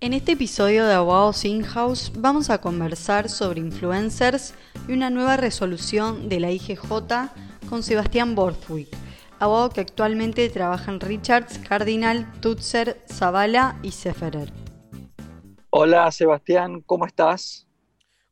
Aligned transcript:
En 0.00 0.12
este 0.12 0.32
episodio 0.32 0.86
de 0.86 0.94
Abogados 0.94 1.44
In-House 1.44 2.12
vamos 2.14 2.50
a 2.50 2.60
conversar 2.60 3.28
sobre 3.28 3.58
influencers 3.58 4.54
y 4.86 4.92
una 4.92 5.10
nueva 5.10 5.36
resolución 5.36 6.28
de 6.28 6.38
la 6.38 6.52
IGJ 6.52 6.88
con 7.68 7.82
Sebastián 7.82 8.36
Borthwick, 8.36 8.88
abogado 9.40 9.70
que 9.70 9.80
actualmente 9.80 10.48
trabaja 10.50 10.92
en 10.92 11.00
Richards, 11.00 11.58
Cardinal, 11.68 12.30
Tutzer, 12.40 13.02
Zavala 13.08 13.80
y 13.82 13.90
Seferer. 13.90 14.52
Hola 15.70 16.12
Sebastián, 16.12 16.80
¿cómo 16.82 17.04
estás? 17.04 17.66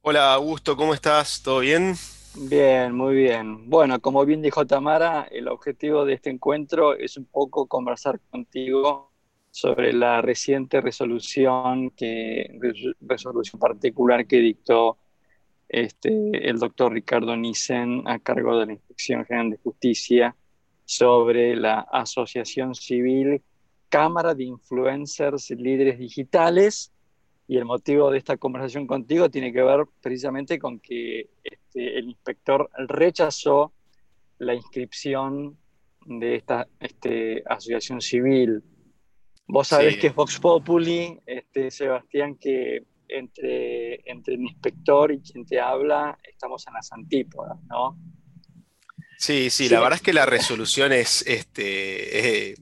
Hola 0.03 0.35
Augusto, 0.35 0.77
¿cómo 0.77 0.95
estás? 0.95 1.43
¿Todo 1.43 1.59
bien? 1.59 1.95
Bien, 2.37 2.95
muy 2.95 3.17
bien. 3.17 3.69
Bueno, 3.69 4.01
como 4.01 4.25
bien 4.25 4.41
dijo 4.41 4.65
Tamara, 4.69 5.27
el 5.33 5.49
objetivo 5.49 6.05
de 6.05 6.15
este 6.15 6.31
encuentro 6.31 6.95
es 6.95 7.17
un 7.17 7.25
poco 7.25 7.67
conversar 7.67 8.21
contigo 8.31 9.16
sobre 9.57 9.95
la 9.95 10.21
reciente 10.21 10.83
resolución, 10.83 11.89
que, 11.93 12.61
resolución 13.01 13.59
particular 13.59 14.27
que 14.27 14.37
dictó 14.37 14.99
este, 15.67 16.47
el 16.47 16.59
doctor 16.59 16.93
Ricardo 16.93 17.35
Nissen 17.39 18.07
a 18.07 18.19
cargo 18.19 18.59
de 18.59 18.67
la 18.67 18.73
Inspección 18.75 19.25
General 19.25 19.53
de 19.53 19.57
Justicia 19.57 20.37
sobre 20.85 21.57
la 21.57 21.81
Asociación 21.91 22.75
Civil 22.75 23.41
Cámara 23.89 24.35
de 24.35 24.45
Influencers 24.45 25.49
Líderes 25.53 25.99
Digitales. 25.99 26.93
Y 27.49 27.57
el 27.57 27.65
motivo 27.65 28.11
de 28.11 28.19
esta 28.19 28.37
conversación 28.37 28.87
contigo 28.87 29.31
tiene 29.31 29.55
que 29.55 29.63
ver 29.63 29.87
precisamente 30.03 30.59
con 30.59 30.81
que 30.81 31.31
este, 31.43 31.99
el 31.99 32.11
inspector 32.11 32.69
rechazó 32.89 33.73
la 34.37 34.53
inscripción 34.55 35.57
de 36.05 36.35
esta 36.35 36.69
este, 36.79 37.43
asociación 37.47 38.03
civil 38.03 38.63
Vos 39.47 39.69
sabés 39.69 39.97
que 39.97 40.11
Vox 40.11 40.39
Populi, 40.41 41.19
este, 41.25 41.71
Sebastián, 41.71 42.37
que 42.37 42.85
entre, 43.09 44.09
entre 44.11 44.35
el 44.35 44.43
inspector 44.43 45.13
y 45.13 45.21
quien 45.21 45.47
te 45.47 45.61
habla 45.61 46.19
estamos 46.25 46.67
en 46.67 46.75
las 46.75 46.93
antípodas, 46.93 47.57
¿no? 47.69 47.97
Sí, 49.19 49.49
sí, 49.51 49.69
la 49.69 49.81
verdad 49.81 49.97
es 49.97 50.03
que 50.03 50.13
la 50.13 50.27
resolución 50.27 50.93
es 50.93 51.23
este, 51.27 52.55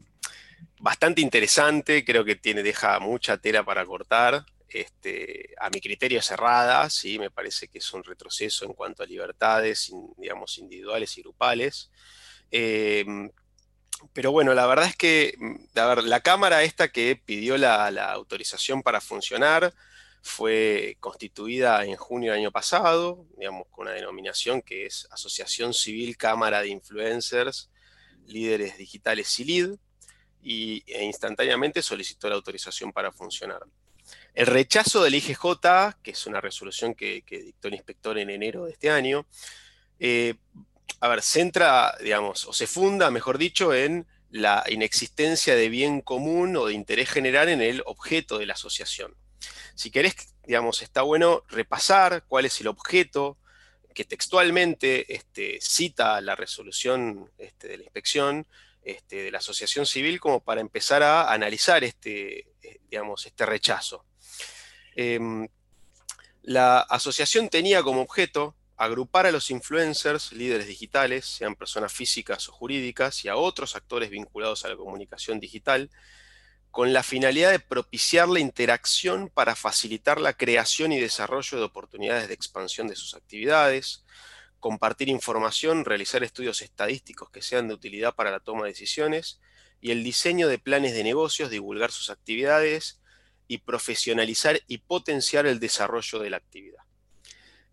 bastante 0.78 1.20
interesante, 1.20 2.04
creo 2.04 2.24
que 2.24 2.36
tiene, 2.36 2.62
deja 2.62 3.00
mucha 3.00 3.38
tela 3.38 3.64
para 3.64 3.84
cortar. 3.84 4.44
Este, 4.68 5.54
a 5.60 5.70
mi 5.70 5.80
criterio 5.80 6.20
cerrada, 6.20 6.90
sí, 6.90 7.18
me 7.18 7.30
parece 7.30 7.68
que 7.68 7.78
es 7.78 7.92
un 7.92 8.04
retroceso 8.04 8.64
en 8.64 8.72
cuanto 8.72 9.02
a 9.02 9.06
libertades, 9.06 9.92
digamos, 10.16 10.58
individuales 10.58 11.16
y 11.16 11.22
grupales. 11.22 11.90
Eh, 12.50 13.04
pero 14.12 14.32
bueno, 14.32 14.54
la 14.54 14.66
verdad 14.66 14.86
es 14.86 14.96
que 14.96 15.34
mm, 15.38 16.06
la 16.06 16.20
cámara 16.20 16.62
esta 16.62 16.88
que 16.88 17.20
pidió 17.24 17.56
la, 17.56 17.86
autorización 18.12 18.82
para 18.82 19.00
funcionar 19.00 19.74
fue 20.22 20.96
constituida 21.00 21.84
en 21.84 21.96
junio 21.96 22.32
del 22.32 22.40
año 22.40 22.50
pasado, 22.52 23.26
digamos, 23.36 23.66
con 23.70 23.86
una 23.86 23.94
denominación 23.94 24.62
que 24.62 24.86
es 24.86 25.06
Asociación 25.10 25.74
Civil 25.74 26.16
Cámara 26.16 26.62
de 26.62 26.68
Influencers, 26.68 27.70
Líderes 28.26 28.78
Digitales 28.78 29.28
CILID, 29.28 29.74
y 30.42 30.82
e 30.86 31.04
instantáneamente 31.04 31.82
solicitó 31.82 32.28
la 32.28 32.36
autorización 32.36 32.92
para 32.92 33.12
funcionar. 33.12 33.62
El 34.34 34.46
rechazo 34.46 35.02
del 35.02 35.14
IGJ, 35.14 35.96
que 36.02 36.10
es 36.10 36.26
una 36.26 36.40
resolución 36.40 36.94
que, 36.94 37.22
dictó 37.26 37.68
el 37.68 37.74
inspector 37.74 38.18
en 38.18 38.30
enero 38.30 38.64
de 38.64 38.72
este 38.72 38.90
año, 38.90 39.26
eh, 39.98 40.34
a 41.04 41.08
ver, 41.08 41.20
centra, 41.20 41.94
digamos, 42.00 42.46
o 42.46 42.54
se 42.54 42.66
funda, 42.66 43.10
mejor 43.10 43.36
dicho, 43.36 43.74
en 43.74 44.06
la 44.30 44.64
inexistencia 44.68 45.54
de 45.54 45.68
bien 45.68 46.00
común 46.00 46.56
o 46.56 46.64
de 46.64 46.72
interés 46.72 47.10
general 47.10 47.50
en 47.50 47.60
el 47.60 47.82
objeto 47.84 48.38
de 48.38 48.46
la 48.46 48.54
asociación. 48.54 49.14
Si 49.74 49.90
querés, 49.90 50.14
digamos, 50.46 50.80
está 50.80 51.02
bueno 51.02 51.42
repasar 51.50 52.24
cuál 52.26 52.46
es 52.46 52.58
el 52.62 52.68
objeto 52.68 53.36
que 53.92 54.06
textualmente 54.06 55.14
este, 55.14 55.58
cita 55.60 56.22
la 56.22 56.36
resolución 56.36 57.30
este, 57.36 57.68
de 57.68 57.76
la 57.76 57.82
inspección 57.82 58.46
este, 58.82 59.24
de 59.24 59.30
la 59.30 59.38
asociación 59.38 59.84
civil 59.84 60.18
como 60.20 60.40
para 60.40 60.62
empezar 60.62 61.02
a 61.02 61.30
analizar 61.30 61.84
este, 61.84 62.48
eh, 62.62 62.80
digamos, 62.88 63.26
este 63.26 63.44
rechazo. 63.44 64.06
Em, 64.96 65.48
la 66.40 66.80
asociación 66.80 67.50
tenía 67.50 67.82
como 67.82 68.00
objeto 68.00 68.56
agrupar 68.76 69.26
a 69.26 69.32
los 69.32 69.50
influencers, 69.50 70.32
líderes 70.32 70.66
digitales, 70.66 71.26
sean 71.26 71.54
personas 71.54 71.92
físicas 71.92 72.48
o 72.48 72.52
jurídicas, 72.52 73.24
y 73.24 73.28
a 73.28 73.36
otros 73.36 73.76
actores 73.76 74.10
vinculados 74.10 74.64
a 74.64 74.68
la 74.68 74.76
comunicación 74.76 75.40
digital, 75.40 75.90
con 76.70 76.92
la 76.92 77.04
finalidad 77.04 77.52
de 77.52 77.60
propiciar 77.60 78.28
la 78.28 78.40
interacción 78.40 79.30
para 79.32 79.54
facilitar 79.54 80.20
la 80.20 80.32
creación 80.32 80.90
y 80.90 80.98
desarrollo 80.98 81.58
de 81.58 81.64
oportunidades 81.64 82.26
de 82.26 82.34
expansión 82.34 82.88
de 82.88 82.96
sus 82.96 83.14
actividades, 83.14 84.04
compartir 84.58 85.08
información, 85.08 85.84
realizar 85.84 86.24
estudios 86.24 86.62
estadísticos 86.62 87.30
que 87.30 87.42
sean 87.42 87.68
de 87.68 87.74
utilidad 87.74 88.14
para 88.14 88.32
la 88.32 88.40
toma 88.40 88.64
de 88.64 88.70
decisiones, 88.70 89.40
y 89.80 89.92
el 89.92 90.02
diseño 90.02 90.48
de 90.48 90.58
planes 90.58 90.94
de 90.94 91.04
negocios, 91.04 91.50
divulgar 91.50 91.92
sus 91.92 92.10
actividades 92.10 93.00
y 93.46 93.58
profesionalizar 93.58 94.60
y 94.66 94.78
potenciar 94.78 95.46
el 95.46 95.60
desarrollo 95.60 96.18
de 96.18 96.30
la 96.30 96.38
actividad. 96.38 96.82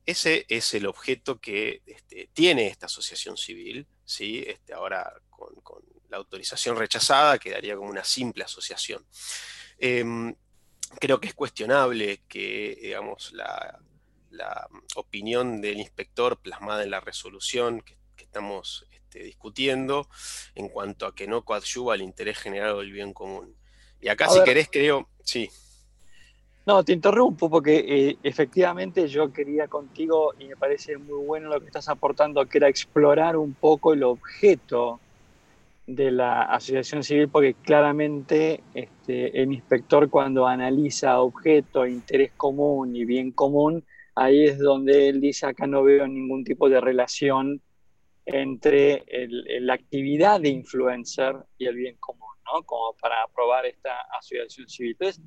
Ese 0.05 0.45
es 0.49 0.73
el 0.73 0.87
objeto 0.87 1.39
que 1.39 1.81
este, 1.85 2.29
tiene 2.33 2.67
esta 2.67 2.87
asociación 2.87 3.37
civil, 3.37 3.87
¿sí? 4.03 4.43
Este, 4.47 4.73
ahora 4.73 5.13
con, 5.29 5.53
la 6.09 6.17
autorización 6.17 6.75
rechazada 6.75 7.39
quedaría 7.39 7.75
como 7.75 7.89
una 7.89 8.03
simple 8.03 8.43
asociación. 8.43 9.05
Em, 9.77 10.35
creo 10.99 11.19
que 11.19 11.29
es 11.29 11.33
cuestionable 11.33 12.21
que, 12.27 12.77
digamos, 12.81 13.31
la, 13.33 13.79
opinión 14.95 15.61
del 15.61 15.79
inspector 15.79 16.41
plasmada 16.41 16.83
en 16.83 16.89
la 16.89 16.99
resolución 16.99 17.81
que, 17.81 17.97
estamos 18.17 18.87
este, 18.91 19.23
discutiendo 19.23 20.07
en 20.55 20.69
cuanto 20.69 21.05
a 21.05 21.13
que 21.13 21.27
no 21.27 21.43
coadyuva 21.43 21.95
el 21.95 22.01
interés 22.01 22.37
general 22.37 22.71
o 22.75 22.81
el 22.81 22.91
bien 22.91 23.13
común. 23.13 23.57
Y 23.99 24.07
acá, 24.07 24.29
si 24.29 24.41
querés, 24.43 24.69
creo, 24.71 25.09
sí. 25.23 25.49
No, 26.65 26.83
te 26.83 26.93
interrumpo 26.93 27.49
porque 27.49 27.79
eh, 27.87 28.17
efectivamente 28.21 29.07
yo 29.07 29.33
quería 29.33 29.67
contigo, 29.67 30.33
y 30.37 30.47
me 30.47 30.55
parece 30.55 30.97
muy 30.97 31.25
bueno 31.25 31.49
lo 31.49 31.59
que 31.59 31.65
estás 31.65 31.89
aportando, 31.89 32.45
que 32.45 32.59
era 32.59 32.69
explorar 32.69 33.35
un 33.35 33.55
poco 33.55 33.93
el 33.93 34.03
objeto 34.03 34.99
de 35.87 36.11
la 36.11 36.43
asociación 36.43 37.03
civil, 37.03 37.29
porque 37.29 37.55
claramente 37.55 38.63
este, 38.75 39.41
el 39.41 39.51
inspector 39.53 40.09
cuando 40.09 40.45
analiza 40.45 41.19
objeto, 41.19 41.87
interés 41.87 42.31
común 42.37 42.95
y 42.95 43.05
bien 43.05 43.31
común, 43.31 43.83
ahí 44.15 44.45
es 44.45 44.59
donde 44.59 45.09
él 45.09 45.19
dice, 45.19 45.47
acá 45.47 45.65
no 45.65 45.83
veo 45.83 46.07
ningún 46.07 46.43
tipo 46.43 46.69
de 46.69 46.79
relación 46.79 47.59
entre 48.25 49.03
la 49.61 49.73
actividad 49.73 50.39
de 50.39 50.49
influencer 50.49 51.35
y 51.57 51.65
el 51.65 51.75
bien 51.75 51.97
común, 51.99 52.29
¿no? 52.45 52.61
Como 52.63 52.93
para 53.01 53.23
aprobar 53.23 53.65
esta 53.65 53.93
asociación 54.17 54.69
civil. 54.69 54.91
Entonces, 54.91 55.23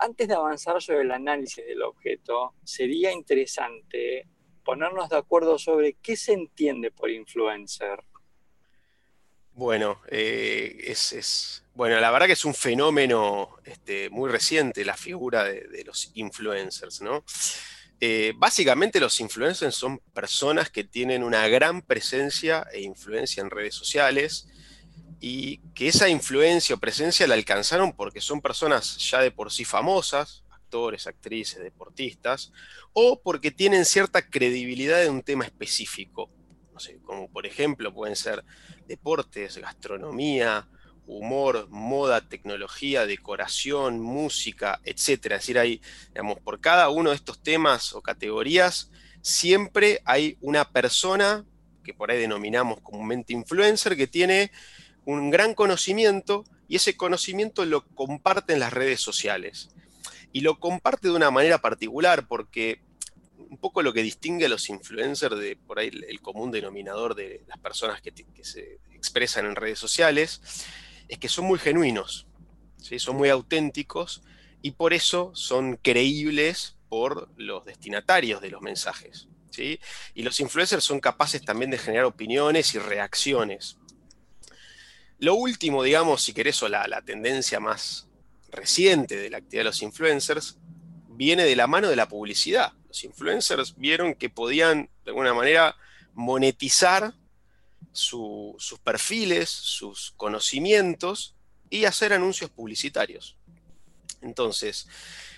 antes 0.00 0.26
de 0.26 0.34
avanzar 0.34 0.82
sobre 0.82 1.02
el 1.02 1.12
análisis 1.12 1.64
del 1.64 1.82
objeto, 1.82 2.54
sería 2.64 3.12
interesante 3.12 4.26
ponernos 4.64 5.08
de 5.08 5.16
acuerdo 5.16 5.58
sobre 5.58 5.94
qué 5.94 6.16
se 6.16 6.32
entiende 6.32 6.90
por 6.90 7.10
influencer. 7.10 8.02
Bueno, 9.52 10.00
eh, 10.08 10.84
es, 10.86 11.64
bueno, 11.74 12.00
la 12.00 12.10
verdad 12.10 12.26
que 12.26 12.32
es 12.32 12.44
un 12.44 12.54
fenómeno 12.54 13.56
este, 13.64 14.08
muy 14.08 14.30
reciente 14.30 14.84
la 14.84 14.96
figura 14.96 15.44
de, 15.44 15.84
los 15.84 16.10
influencers, 16.14 17.02
¿no? 17.02 17.24
Eh, 18.00 18.32
básicamente 18.36 19.00
los 19.00 19.20
influencers 19.20 19.74
son 19.74 19.98
personas 20.14 20.70
que 20.70 20.84
tienen 20.84 21.22
una 21.22 21.46
gran 21.48 21.82
presencia 21.82 22.66
e 22.72 22.80
influencia 22.80 23.42
en 23.42 23.50
redes 23.50 23.74
sociales, 23.74 24.48
y 25.20 25.58
que 25.74 25.88
esa 25.88 26.08
influencia 26.08 26.74
o 26.74 26.78
presencia 26.78 27.26
la 27.26 27.34
alcanzaron 27.34 27.92
porque 27.92 28.22
son 28.22 28.40
personas 28.40 28.96
ya 28.98 29.20
de 29.20 29.30
por 29.30 29.52
sí 29.52 29.64
famosas, 29.64 30.44
actores, 30.50 31.06
actrices, 31.06 31.62
deportistas, 31.62 32.52
o 32.92 33.20
porque 33.20 33.50
tienen 33.50 33.84
cierta 33.84 34.22
credibilidad 34.22 35.04
en 35.04 35.12
un 35.12 35.22
tema 35.22 35.44
específico. 35.44 36.30
No 36.72 36.80
sé, 36.80 36.98
como 37.04 37.28
por 37.30 37.46
ejemplo 37.46 37.92
pueden 37.92 38.16
ser 38.16 38.44
deportes, 38.86 39.58
gastronomía, 39.58 40.66
humor, 41.06 41.68
moda, 41.68 42.26
tecnología, 42.26 43.04
decoración, 43.04 44.00
música, 44.00 44.80
etc. 44.84 45.08
Es 45.08 45.20
decir, 45.22 45.58
hay, 45.58 45.82
digamos, 46.08 46.38
por 46.40 46.60
cada 46.60 46.88
uno 46.88 47.10
de 47.10 47.16
estos 47.16 47.42
temas 47.42 47.92
o 47.92 48.00
categorías, 48.00 48.90
siempre 49.20 50.00
hay 50.04 50.38
una 50.40 50.70
persona 50.70 51.44
que 51.82 51.94
por 51.94 52.10
ahí 52.10 52.18
denominamos 52.18 52.80
comúnmente 52.80 53.32
influencer, 53.32 53.96
que 53.96 54.06
tiene 54.06 54.52
un 55.04 55.30
gran 55.30 55.54
conocimiento 55.54 56.44
y 56.68 56.76
ese 56.76 56.96
conocimiento 56.96 57.64
lo 57.64 57.84
comparte 57.86 58.52
en 58.52 58.60
las 58.60 58.72
redes 58.72 59.00
sociales. 59.00 59.70
Y 60.32 60.42
lo 60.42 60.60
comparte 60.60 61.08
de 61.08 61.14
una 61.14 61.30
manera 61.30 61.58
particular 61.58 62.28
porque 62.28 62.82
un 63.50 63.58
poco 63.58 63.82
lo 63.82 63.92
que 63.92 64.02
distingue 64.02 64.46
a 64.46 64.48
los 64.48 64.68
influencers 64.68 65.36
de 65.38 65.56
por 65.56 65.80
ahí 65.80 65.90
el, 66.08 66.20
común 66.20 66.52
denominador 66.52 67.16
de 67.16 67.42
las 67.48 67.58
personas 67.58 68.00
que, 68.00 68.12
se 68.42 68.78
expresan 68.92 69.46
en 69.46 69.56
redes 69.56 69.78
sociales 69.78 70.40
es 71.08 71.18
que 71.18 71.28
son 71.28 71.46
muy 71.46 71.58
genuinos, 71.58 72.26
¿sí? 72.76 73.00
son 73.00 73.16
muy 73.16 73.28
auténticos 73.28 74.22
y 74.62 74.72
por 74.72 74.92
eso 74.92 75.32
son 75.34 75.76
creíbles 75.76 76.76
por 76.88 77.28
los 77.36 77.64
destinatarios 77.64 78.40
de 78.40 78.50
los 78.50 78.62
mensajes. 78.62 79.26
¿sí? 79.50 79.80
Y 80.14 80.22
los 80.22 80.38
influencers 80.38 80.84
son 80.84 81.00
capaces 81.00 81.42
también 81.42 81.72
de 81.72 81.78
generar 81.78 82.04
opiniones 82.04 82.74
y 82.74 82.78
reacciones. 82.78 83.78
Lo 85.20 85.34
último, 85.34 85.82
digamos, 85.82 86.22
si 86.22 86.32
querés, 86.32 86.62
o 86.62 86.68
la, 86.68 87.02
tendencia 87.02 87.60
más 87.60 88.08
reciente 88.50 89.16
de 89.16 89.28
la 89.28 89.36
actividad 89.36 89.60
de 89.60 89.64
los 89.64 89.82
influencers, 89.82 90.56
viene 91.08 91.44
de 91.44 91.54
la 91.56 91.66
mano 91.66 91.88
de 91.88 91.96
la 91.96 92.08
publicidad. 92.08 92.72
Los 92.88 93.04
influencers 93.04 93.76
vieron 93.76 94.14
que 94.14 94.30
podían, 94.30 94.88
de 95.04 95.10
alguna 95.10 95.34
manera, 95.34 95.76
monetizar 96.14 97.12
sus 97.92 98.78
perfiles, 98.82 99.50
sus 99.50 100.12
conocimientos 100.16 101.34
y 101.68 101.84
hacer 101.84 102.14
anuncios 102.14 102.50
publicitarios. 102.50 103.36
Entonces, 104.22 104.88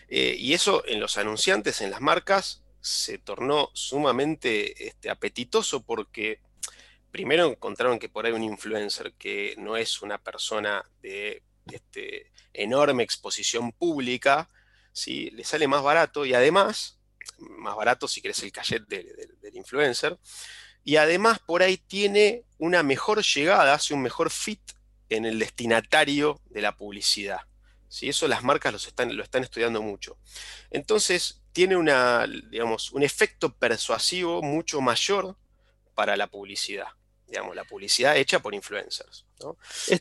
eh, 0.09 0.37
y 0.39 0.53
eso 0.53 0.85
en 0.87 1.01
los 1.01 1.19
anunciantes, 1.19 1.81
en 1.81 1.91
las 1.91 2.01
marcas, 2.01 2.63
se 2.81 3.19
tornó 3.19 3.71
sumamente 3.73 4.87
este, 4.87 5.11
apetitoso 5.11 5.83
porque 5.83 6.41
primero 7.13 7.47
encontraron 7.47 7.99
que 7.99 8.09
por 8.09 8.27
ahí 8.27 8.33
un 8.33 8.43
influencer 8.43 9.13
que 9.13 9.55
no 9.59 9.77
es 9.77 10.03
una 10.03 10.19
persona 10.19 10.85
de 11.03 11.43
este, 11.71 12.33
enorme 12.53 13.05
exposición 13.05 13.71
pública, 13.71 14.49
¿sí? 14.93 15.31
le 15.31 15.45
sale 15.45 15.69
más 15.69 15.83
barato 15.83 16.25
y 16.25 16.35
además, 16.35 16.99
más 17.39 17.77
barato 17.77 18.09
si 18.09 18.21
querés 18.23 18.43
el 18.43 18.51
cachet 18.51 18.85
del 18.89 19.55
influencer, 19.57 20.19
y 20.85 20.97
además 20.97 21.39
por 21.39 21.63
ahí 21.63 21.77
tiene 21.77 22.45
una 22.59 22.83
mejor 22.83 23.23
llegada, 23.23 23.75
hace 23.75 23.95
un 23.95 24.03
mejor 24.03 24.31
fit 24.31 24.61
en 25.11 25.27
el 25.27 25.39
destinatario 25.39 26.41
de 26.47 26.63
la 26.63 26.77
publicidad. 26.77 27.43
¿sí? 27.89 28.09
Eso 28.09 28.27
las 28.27 28.43
marcas 28.43 28.73
lo 28.73 29.23
están 29.23 29.43
estudiando 29.45 29.83
mucho. 29.83 30.19
Entonces, 30.71 31.43
tiene 31.53 31.77
un 31.77 33.03
efecto 33.03 33.55
persuasivo 33.55 34.43
mucho 34.43 34.81
mayor 34.81 35.37
para 35.95 36.17
la 36.17 36.27
publicidad. 36.27 36.89
Digamos, 37.33 37.57
la 37.57 37.65
publicidad 37.65 38.15
hecha 38.19 38.41
por 38.41 38.55
influencers. 38.55 39.25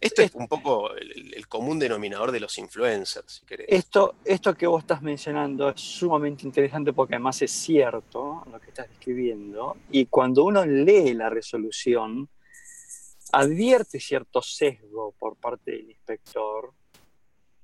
Esto 0.01 0.21
es 0.21 0.35
un 0.35 0.49
poco 0.49 0.93
el, 0.93 1.47
común 1.47 1.79
denominador 1.79 2.29
de 2.29 2.41
los 2.41 2.57
influencers, 2.57 3.35
si 3.35 3.45
querés. 3.45 3.67
Esto, 3.69 4.15
esto 4.25 4.53
que 4.53 4.67
vos 4.67 4.81
estás 4.81 5.01
mencionando 5.01 5.69
es 5.69 5.79
sumamente 5.79 6.45
interesante 6.45 6.91
porque 6.91 7.15
además 7.15 7.41
es 7.41 7.51
cierto 7.53 8.43
lo 8.51 8.59
que 8.59 8.67
estás 8.67 8.89
describiendo. 8.89 9.77
Y 9.91 10.07
cuando 10.07 10.43
uno 10.43 10.65
lee 10.65 11.13
la 11.13 11.29
resolución, 11.29 12.27
advierte 13.31 14.01
cierto 14.01 14.41
sesgo 14.41 15.15
por 15.17 15.37
parte 15.37 15.71
del 15.71 15.89
inspector, 15.89 16.73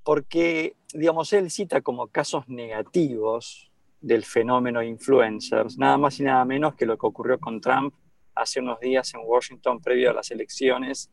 porque, 0.02 0.78
digamos, 0.94 1.34
él 1.34 1.52
cita 1.52 1.82
como 1.82 2.08
casos 2.08 2.48
negativos 2.48 3.70
del 4.00 4.24
fenómeno 4.24 4.82
influencers, 4.82 5.78
nada 5.78 5.98
más 5.98 6.22
y 6.22 6.24
nada 6.24 6.46
menos 6.46 6.76
que 6.76 6.86
lo 6.86 6.98
que 6.98 7.06
ocurrió 7.06 7.38
con 7.38 7.60
Trump 7.60 7.94
hace 8.38 8.60
unos 8.60 8.80
días 8.80 9.14
en 9.14 9.22
Washington 9.24 9.82
previo 9.82 10.12
a 10.12 10.14
las 10.14 10.32
elecciones, 10.32 11.10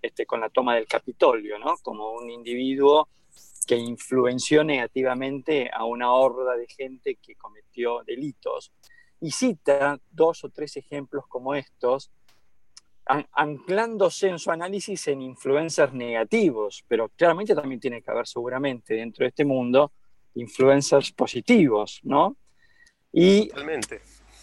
este, 0.00 0.26
con 0.26 0.40
la 0.40 0.48
toma 0.48 0.74
del 0.74 0.86
Capitolio, 0.86 1.58
¿no? 1.58 1.76
Como 1.82 2.12
un 2.12 2.30
individuo 2.30 3.08
que 3.66 3.76
influenció 3.76 4.64
negativamente 4.64 5.70
a 5.72 5.84
una 5.84 6.12
horda 6.12 6.56
de 6.56 6.66
gente 6.66 7.16
que 7.16 7.36
cometió 7.36 8.02
delitos. 8.04 8.72
Y 9.20 9.30
cita 9.30 10.00
dos 10.10 10.42
o 10.44 10.48
tres 10.48 10.76
ejemplos 10.76 11.24
como 11.28 11.54
estos, 11.54 12.10
anclándose 13.04 14.28
en 14.28 14.38
su 14.38 14.50
análisis 14.50 15.08
en 15.08 15.22
influencers 15.22 15.92
negativos, 15.92 16.84
pero 16.88 17.08
claramente 17.08 17.54
también 17.54 17.80
tiene 17.80 18.02
que 18.02 18.10
haber 18.10 18.26
seguramente 18.26 18.94
dentro 18.94 19.24
de 19.24 19.28
este 19.28 19.44
mundo 19.44 19.92
influencers 20.34 21.12
positivos, 21.12 22.00
¿no? 22.04 22.36
Y 23.12 23.50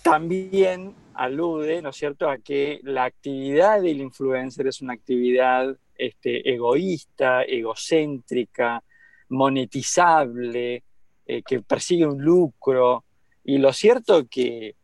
también 0.03 0.95
alude, 1.19 1.81
¿no 1.81 1.89
es 1.89 1.97
cierto?, 1.97 2.29
a 2.29 2.37
que 2.37 2.79
la 2.83 3.03
actividad 3.03 3.81
del 3.81 3.99
influencer 3.99 4.67
es 4.67 4.81
una 4.81 4.93
actividad 4.93 5.77
este, 5.95 6.49
egoísta, 6.49 7.43
egocéntrica, 7.43 8.81
monetizable, 9.27 10.83
eh, 11.25 11.43
que 11.43 11.61
persigue 11.61 12.05
un 12.05 12.21
lucro. 12.21 13.03
Y 13.43 13.57
lo 13.57 13.73
cierto 13.73 14.27
que 14.29 14.75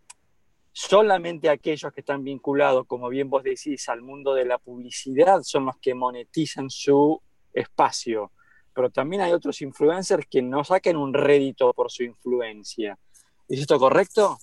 solamente 0.74 1.50
aquellos 1.50 1.94
que 1.94 2.02
están 2.02 2.22
vinculados, 2.26 2.86
como 2.86 3.08
bien 3.08 3.30
vos 3.30 3.44
decís, 3.44 3.88
al 3.88 4.02
mundo 4.02 4.34
de 4.34 4.44
la 4.44 4.58
publicidad 4.58 5.42
son 5.42 5.68
los 5.68 5.78
que 5.78 5.94
monetizan 5.94 6.70
su 6.70 7.22
espacio. 7.54 8.34
Pero 8.74 8.90
también 8.90 9.22
hay 9.22 9.32
otros 9.32 9.62
influencers 9.62 10.28
que 10.30 10.42
no 10.42 10.66
saquen 10.66 10.98
un 10.98 11.14
rédito 11.14 11.72
por 11.74 11.90
su 11.90 12.04
influencia. 12.04 13.00
¿Es 13.48 13.62
esto 13.62 13.80
correcto? 13.80 14.38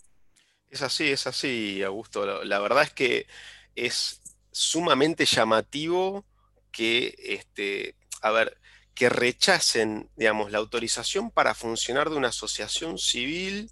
Es 0.72 0.80
así, 0.80 1.10
es 1.10 1.26
así, 1.26 1.82
Augusto. 1.82 2.44
La, 2.44 2.58
verdad 2.58 2.84
es 2.84 2.92
que 2.92 3.26
es 3.76 4.22
sumamente 4.52 5.26
llamativo 5.26 6.24
que, 6.70 7.14
este, 7.18 7.94
a 8.22 8.30
ver, 8.30 8.56
que 8.94 9.10
rechacen, 9.10 10.08
digamos, 10.16 10.50
la 10.50 10.56
autorización 10.56 11.30
para 11.30 11.54
funcionar 11.54 12.08
de 12.08 12.16
una 12.16 12.28
asociación 12.28 12.96
civil 12.96 13.70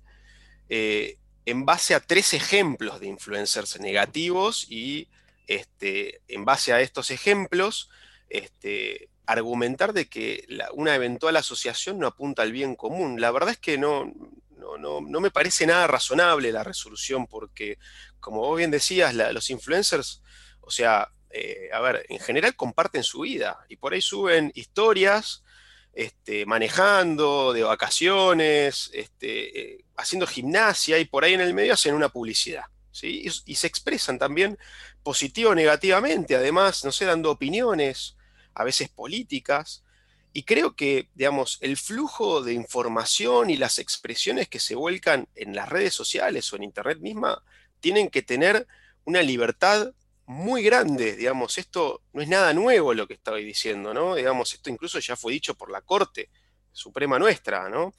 eh, 0.68 1.16
en 1.46 1.64
base 1.64 1.94
a 1.94 2.00
tres 2.00 2.34
ejemplos 2.34 3.00
de 3.00 3.06
influencers 3.06 3.80
negativos 3.80 4.66
y 4.68 5.08
este, 5.46 6.20
en 6.28 6.44
base 6.44 6.74
a 6.74 6.82
estos 6.82 7.10
ejemplos, 7.10 7.88
este, 8.28 9.08
argumentar 9.24 9.94
de 9.94 10.06
que 10.06 10.46
una 10.74 10.94
eventual 10.94 11.36
asociación 11.38 11.98
no 11.98 12.06
apunta 12.06 12.42
al 12.42 12.52
bien 12.52 12.74
común. 12.76 13.22
La 13.22 13.30
verdad 13.30 13.52
es 13.52 13.58
que 13.58 13.78
no, 13.78 14.12
no, 14.60 15.20
me 15.20 15.30
parece 15.30 15.66
nada 15.66 15.86
razonable 15.86 16.52
la 16.52 16.64
resolución, 16.64 17.26
porque, 17.26 17.78
como 18.18 18.40
vos 18.40 18.58
bien 18.58 18.70
decías, 18.70 19.14
los 19.14 19.50
influencers, 19.50 20.22
o 20.60 20.70
sea, 20.70 21.08
eh, 21.30 21.68
a 21.72 21.80
ver, 21.80 22.04
en 22.08 22.18
general 22.18 22.56
comparten 22.56 23.04
su 23.04 23.20
vida 23.20 23.64
y 23.68 23.76
por 23.76 23.92
ahí 23.92 24.00
suben 24.00 24.50
historias 24.54 25.44
este, 25.92 26.46
manejando, 26.46 27.52
de 27.52 27.62
vacaciones, 27.62 28.90
este, 28.92 29.60
eh, 29.60 29.84
haciendo 29.96 30.26
gimnasia 30.26 30.98
y 30.98 31.04
por 31.04 31.24
ahí 31.24 31.34
en 31.34 31.40
el 31.40 31.54
medio 31.54 31.74
hacen 31.74 31.94
una 31.94 32.08
publicidad. 32.08 32.64
¿sí? 32.90 33.22
Y, 33.26 33.52
y, 33.52 33.54
se 33.56 33.66
expresan 33.66 34.18
también 34.18 34.58
positivo 35.02 35.50
o 35.50 35.54
negativamente, 35.54 36.36
además, 36.36 36.84
no 36.84 36.92
sé, 36.92 37.04
dando 37.04 37.30
opiniones, 37.30 38.16
a 38.54 38.64
veces 38.64 38.88
políticas. 38.88 39.84
Y 40.32 40.44
creo 40.44 40.76
que, 40.76 41.08
digamos, 41.14 41.58
el 41.60 41.76
flujo 41.76 42.42
de 42.42 42.52
información 42.52 43.50
y 43.50 43.56
las 43.56 43.78
expresiones 43.78 44.48
que 44.48 44.60
se 44.60 44.76
vuelcan 44.76 45.28
en 45.34 45.56
las 45.56 45.68
redes 45.68 45.94
sociales 45.94 46.52
o 46.52 46.56
en 46.56 46.62
Internet 46.64 46.98
misma 47.00 47.42
tienen 47.80 48.10
que 48.10 48.22
tener 48.22 48.66
una 49.04 49.22
libertad 49.22 49.92
muy 50.26 50.62
grande, 50.62 51.16
digamos, 51.16 51.58
esto 51.58 52.02
no 52.12 52.22
es 52.22 52.28
nada 52.28 52.52
nuevo 52.52 52.94
lo 52.94 53.08
que 53.08 53.14
estoy 53.14 53.44
diciendo, 53.44 53.92
¿no? 53.92 54.14
Digamos, 54.14 54.54
esto 54.54 54.70
incluso 54.70 55.00
ya 55.00 55.16
fue 55.16 55.32
dicho 55.32 55.56
por 55.56 55.72
la 55.72 55.80
Corte 55.80 56.30
Suprema 56.70 57.18
nuestra, 57.18 57.68
¿no? 57.68 57.92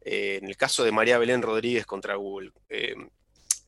Eh, 0.00 0.40
en 0.42 0.48
el 0.48 0.56
caso 0.56 0.82
de 0.82 0.90
María 0.90 1.18
Belén 1.18 1.40
Rodríguez 1.40 1.86
contra 1.86 2.16
Google, 2.16 2.50
eh, 2.68 2.96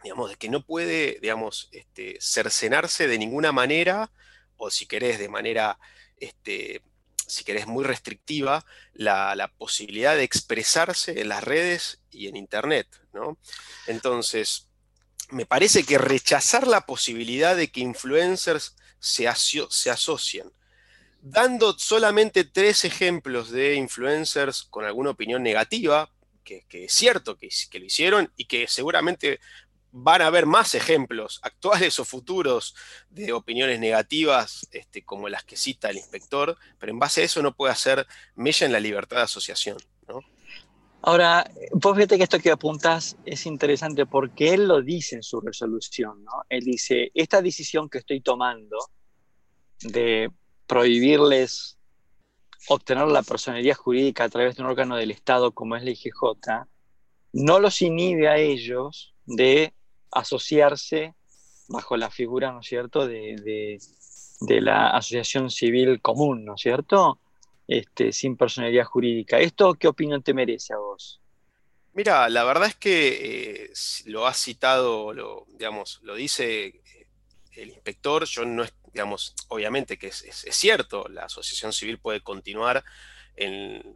digamos, 0.03 0.31
de 0.31 0.37
que 0.37 0.49
no 0.49 0.67
puede, 0.67 1.19
digamos, 1.21 1.69
este, 1.71 2.17
cercenarse 2.21 3.07
de 3.07 3.19
ninguna 3.19 3.53
manera, 3.53 4.11
o 4.57 4.71
si 4.71 4.87
querés, 4.87 5.21
de 5.21 5.29
manera 5.29 5.79
este, 6.17 6.83
si 7.31 7.45
querés, 7.45 7.67
muy 7.67 7.85
restrictiva 7.85 8.65
la, 8.93 9.53
posibilidad 9.59 10.17
de 10.17 10.25
expresarse 10.25 11.21
en 11.21 11.29
las 11.29 11.45
redes 11.45 12.01
y 12.11 12.29
en 12.29 12.37
Internet. 12.37 12.87
¿no? 13.13 13.39
Entonces, 13.87 14.69
me 15.31 15.47
parece 15.47 15.85
que 15.85 15.99
rechazar 15.99 16.67
la 16.67 16.87
posibilidad 16.87 17.57
de 17.57 17.71
que 17.71 17.81
influencers 17.81 18.77
se, 18.99 19.29
asocien, 19.29 20.53
dando 21.21 21.79
solamente 21.79 22.45
tres 22.45 22.85
ejemplos 22.85 23.51
de 23.51 23.75
influencers 23.75 24.65
con 24.65 24.85
alguna 24.85 25.11
opinión 25.11 25.43
negativa, 25.43 26.11
que, 26.45 26.65
es 26.73 26.93
cierto 26.93 27.37
que, 27.37 27.49
que, 27.71 27.79
lo 27.79 27.85
hicieron 27.85 28.33
y 28.37 28.47
que 28.47 28.67
seguramente 28.67 29.39
van 29.93 30.23
a 30.23 30.27
haber 30.27 30.47
más 30.47 30.75
ejemplos 30.75 31.41
actuales 31.43 31.99
o 31.99 32.05
futuros 32.05 32.75
de 33.09 33.33
opiniones 33.33 33.81
negativas 33.81 34.69
este, 34.73 35.03
como 35.05 35.29
las 35.29 35.45
que 35.45 35.57
cita 35.57 35.91
el 35.91 35.97
inspector, 35.97 36.57
pero 36.79 36.93
en 36.93 36.99
base 36.99 37.23
a 37.23 37.25
eso 37.25 37.43
no 37.43 37.55
puede 37.55 37.73
hacer 37.73 38.07
mella 38.35 38.67
en 38.67 38.73
la 38.73 38.81
libertad 38.81 39.19
de 39.19 39.23
asociación. 39.23 39.77
Ahora, 41.03 41.51
vos 41.73 41.97
fíjate 41.97 42.19
que 42.19 42.25
esto 42.25 42.39
que 42.39 42.51
apuntas 42.51 43.17
es 43.25 43.47
interesante 43.47 44.05
porque 44.05 44.53
él 44.53 44.69
lo 44.69 44.83
dice 44.83 45.17
en 45.17 45.23
su 45.23 45.41
resolución. 45.41 46.23
¿no? 46.25 46.33
Él 46.51 46.63
dice, 46.65 47.11
esta 47.15 47.41
decisión 47.41 47.89
que 47.89 47.99
estoy 47.99 48.21
tomando 48.21 48.77
de 49.81 50.31
prohibirles 50.67 51.79
obtener 52.69 53.07
la 53.09 53.23
personalidad 53.23 53.77
jurídica 53.77 54.25
a 54.25 54.29
través 54.29 54.57
de 54.57 54.63
un 54.63 54.69
órgano 54.69 54.97
del 54.97 55.11
Estado 55.11 55.53
como 55.53 55.75
es 55.77 55.83
la 55.83 55.91
IGJ, 55.91 56.69
no 57.33 57.61
los 57.61 57.81
inhibe 57.81 58.29
a 58.29 58.37
ellos 58.37 59.15
de 59.25 59.73
asociarse 60.13 61.15
bajo 61.69 61.97
la 61.97 62.11
figura, 62.11 62.53
¿no 62.53 62.61
es 62.61 62.67
cierto?, 62.67 63.07
de, 63.07 63.79
la 64.41 64.91
asociación 64.91 65.51
civil 65.51 66.01
común, 66.01 66.45
¿no 66.45 66.55
es 66.55 66.63
cierto? 66.63 67.21
este, 67.71 68.13
sin 68.13 68.37
personalidad 68.37 68.85
jurídica. 68.85 69.39
¿Esto 69.39 69.75
qué 69.75 69.87
opinión 69.87 70.25
te 70.25 70.35
merece 70.35 70.75
a 70.75 70.79
vos? 70.79 71.21
Mira, 71.93 72.29
la 72.29 72.43
verdad 72.43 72.67
es 72.67 72.75
que 72.75 73.63
eh, 73.63 73.71
lo 74.07 74.27
ha 74.27 74.35
citado, 74.35 75.13
lo, 75.13 75.47
digamos, 75.53 76.01
lo 76.03 76.17
dice 76.17 76.67
eh, 76.67 77.07
el 77.53 77.69
inspector, 77.69 78.25
yo 78.25 78.45
no 78.45 78.65
es, 78.65 78.75
digamos, 78.93 79.37
obviamente 79.49 79.99
que 79.99 80.09
es, 80.09 80.25
cierto, 80.51 81.07
la 81.09 81.27
asociación 81.27 81.73
civil 81.73 81.99
puede 81.99 82.21
continuar 82.21 82.85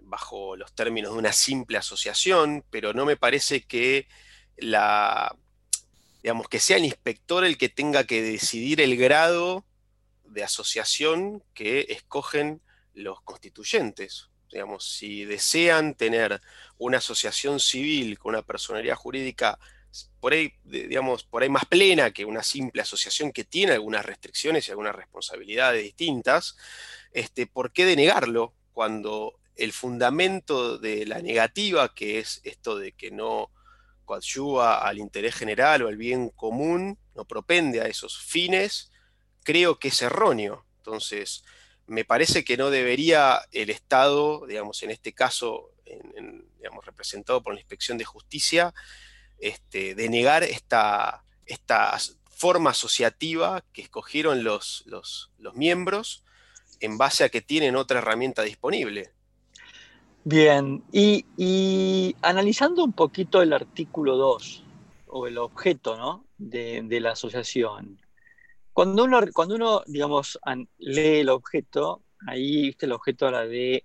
bajo 0.04 0.56
los 0.56 0.72
términos 0.72 1.12
de 1.12 1.18
una 1.18 1.32
simple 1.32 1.76
asociación, 1.76 2.64
pero 2.70 2.94
no 2.94 3.04
me 3.04 3.16
parece 3.16 3.66
que 3.66 4.08
la, 4.56 5.36
digamos, 6.24 6.48
que 6.48 6.58
sea 6.58 6.78
el 6.78 6.86
inspector 6.86 7.44
el 7.44 7.58
que 7.58 7.68
tenga 7.68 8.04
que 8.04 8.22
decidir 8.22 8.80
el 8.80 8.96
grado 8.96 9.62
de 10.24 10.42
asociación 10.42 11.44
que 11.52 11.84
escogen 11.90 12.62
los 12.94 13.20
constituyentes. 13.20 14.30
Digamos, 14.50 14.88
si 14.88 15.26
desean 15.26 15.94
tener 15.94 16.40
una 16.78 16.96
asociación 16.96 17.60
civil 17.60 18.18
con 18.18 18.34
una 18.34 18.40
personalidad 18.40 18.96
jurídica 18.96 19.58
por 20.18 20.32
ahí, 20.32 20.54
digamos, 20.64 21.24
por 21.24 21.42
ahí 21.42 21.50
más 21.50 21.66
plena 21.66 22.10
que 22.10 22.24
una 22.24 22.42
simple 22.42 22.80
asociación 22.80 23.30
que 23.30 23.44
tiene 23.44 23.72
algunas 23.72 24.06
restricciones 24.06 24.66
y 24.66 24.70
algunas 24.70 24.96
responsabilidades 24.96 25.84
distintas, 25.84 26.56
este, 27.12 27.46
¿por 27.46 27.70
qué 27.70 27.84
denegarlo 27.84 28.54
cuando 28.72 29.38
el 29.56 29.74
fundamento 29.74 30.78
de 30.78 31.04
la 31.04 31.20
negativa, 31.20 31.94
que 31.94 32.18
es 32.18 32.40
esto 32.44 32.78
de 32.78 32.92
que 32.92 33.10
no 33.10 33.50
coadyuva 34.04 34.86
al 34.86 34.98
interés 34.98 35.34
general 35.34 35.82
o 35.82 35.88
al 35.88 35.96
bien 35.96 36.30
común, 36.30 36.98
no 37.14 37.24
propende 37.24 37.80
a 37.80 37.86
esos 37.86 38.18
fines, 38.18 38.90
creo 39.42 39.78
que 39.78 39.88
es 39.88 40.02
erróneo. 40.02 40.66
Entonces, 40.78 41.44
me 41.86 42.04
parece 42.04 42.44
que 42.44 42.56
no 42.56 42.70
debería 42.70 43.40
el 43.52 43.70
Estado, 43.70 44.46
digamos, 44.46 44.82
en 44.82 44.90
este 44.90 45.12
caso, 45.12 45.70
digamos, 46.58 46.84
representado 46.84 47.42
por 47.42 47.54
la 47.54 47.60
Inspección 47.60 47.98
de 47.98 48.04
Justicia, 48.04 48.74
este, 49.38 49.94
denegar 49.94 50.42
esta, 50.44 51.24
esta 51.46 51.98
forma 52.30 52.70
asociativa 52.70 53.64
que 53.72 53.82
escogieron 53.82 54.44
los, 54.44 54.82
los, 54.86 55.30
los 55.38 55.54
miembros 55.54 56.24
en 56.80 56.98
base 56.98 57.24
a 57.24 57.28
que 57.28 57.40
tienen 57.40 57.76
otra 57.76 57.98
herramienta 57.98 58.42
disponible. 58.42 59.12
Bien, 60.26 60.82
y, 60.90 62.16
analizando 62.22 62.82
un 62.82 62.94
poquito 62.94 63.42
el 63.42 63.52
artículo 63.52 64.16
2 64.16 64.64
o 65.08 65.26
el 65.26 65.36
objeto 65.36 65.98
¿no? 65.98 66.24
de, 66.38 66.98
la 66.98 67.10
asociación, 67.10 68.00
cuando 68.72 69.04
uno, 69.04 69.20
cuando 69.34 69.56
uno 69.56 69.82
digamos, 69.86 70.38
lee 70.78 71.20
el 71.20 71.28
objeto, 71.28 72.02
ahí 72.26 72.68
¿viste? 72.68 72.86
el 72.86 72.92
objeto 72.92 73.26
habla 73.26 73.44
de 73.44 73.84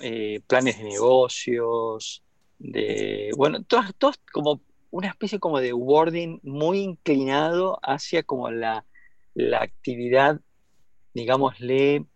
eh, 0.00 0.40
planes 0.48 0.78
de 0.78 0.84
negocios, 0.84 2.24
de, 2.58 3.30
bueno, 3.36 3.62
todos, 3.62 4.18
como 4.32 4.60
una 4.90 5.06
especie 5.08 5.38
como 5.38 5.60
de 5.60 5.72
wording 5.72 6.40
muy 6.42 6.80
inclinado 6.80 7.78
hacia 7.80 8.24
como 8.24 8.50
la, 8.50 8.84
la 9.34 9.62
actividad, 9.62 10.40
digámosle, 11.14 12.06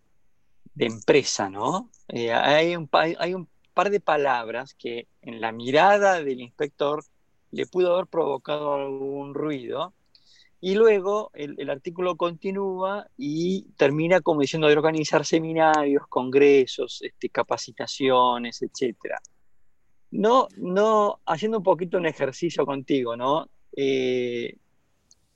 de 0.75 0.87
empresa, 0.87 1.50
¿no? 1.50 1.91
Eh, 2.09 2.33
hay, 2.33 2.75
un, 2.75 2.89
hay 2.93 3.35
un 3.35 3.50
par 3.73 3.91
de 3.91 4.00
palabras 4.00 4.75
que 4.75 5.09
en 5.23 5.41
la 5.41 5.53
mirada 5.53 6.23
del 6.23 6.41
inspector 6.41 7.05
le 7.50 7.67
pudo 7.67 7.95
haber 7.95 8.07
provocado 8.07 8.75
algún 8.75 9.35
ruido. 9.35 9.95
Y 10.62 10.75
luego 10.75 11.31
el, 11.33 11.71
artículo 11.71 12.17
continúa 12.17 13.09
y 13.17 13.62
termina 13.79 14.21
como 14.21 14.43
diciendo 14.43 14.69
de 14.69 14.75
organizar 14.75 15.25
seminarios, 15.25 16.07
congresos, 16.07 17.00
este, 17.03 17.31
capacitaciones, 17.31 18.61
etc. 18.61 18.97
No, 20.11 20.49
no, 20.59 21.21
haciendo 21.25 21.59
un 21.59 21.65
poquito 21.65 21.97
un 21.97 22.05
ejercicio 22.05 22.67
contigo, 22.67 23.17
¿no? 23.17 23.49
Eh, 23.75 24.59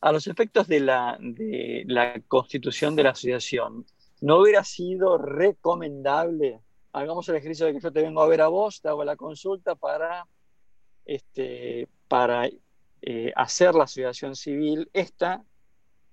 a 0.02 0.12
los 0.12 0.26
efectos 0.26 0.68
de 0.68 0.80
la, 0.80 1.16
de 1.18 1.84
la 1.86 2.20
constitución 2.28 2.94
de 2.94 3.04
la 3.04 3.10
asociación, 3.10 3.86
¿no 4.20 4.40
hubiera 4.40 4.62
sido 4.62 5.16
recomendable 5.16 6.60
hagamos 6.94 7.28
el 7.28 7.36
ejercicio 7.36 7.66
de 7.66 7.72
que 7.72 7.80
yo 7.80 7.92
te 7.92 8.02
vengo 8.02 8.22
a 8.22 8.28
ver 8.28 8.40
a 8.40 8.48
vos, 8.48 8.80
te 8.80 8.88
hago 8.88 9.04
la 9.04 9.16
consulta 9.16 9.74
para, 9.74 10.26
este, 11.04 11.88
eh, 13.02 13.32
hacer 13.34 13.74
la 13.74 13.84
asociación 13.84 14.36
civil 14.36 14.88
esta, 14.92 15.44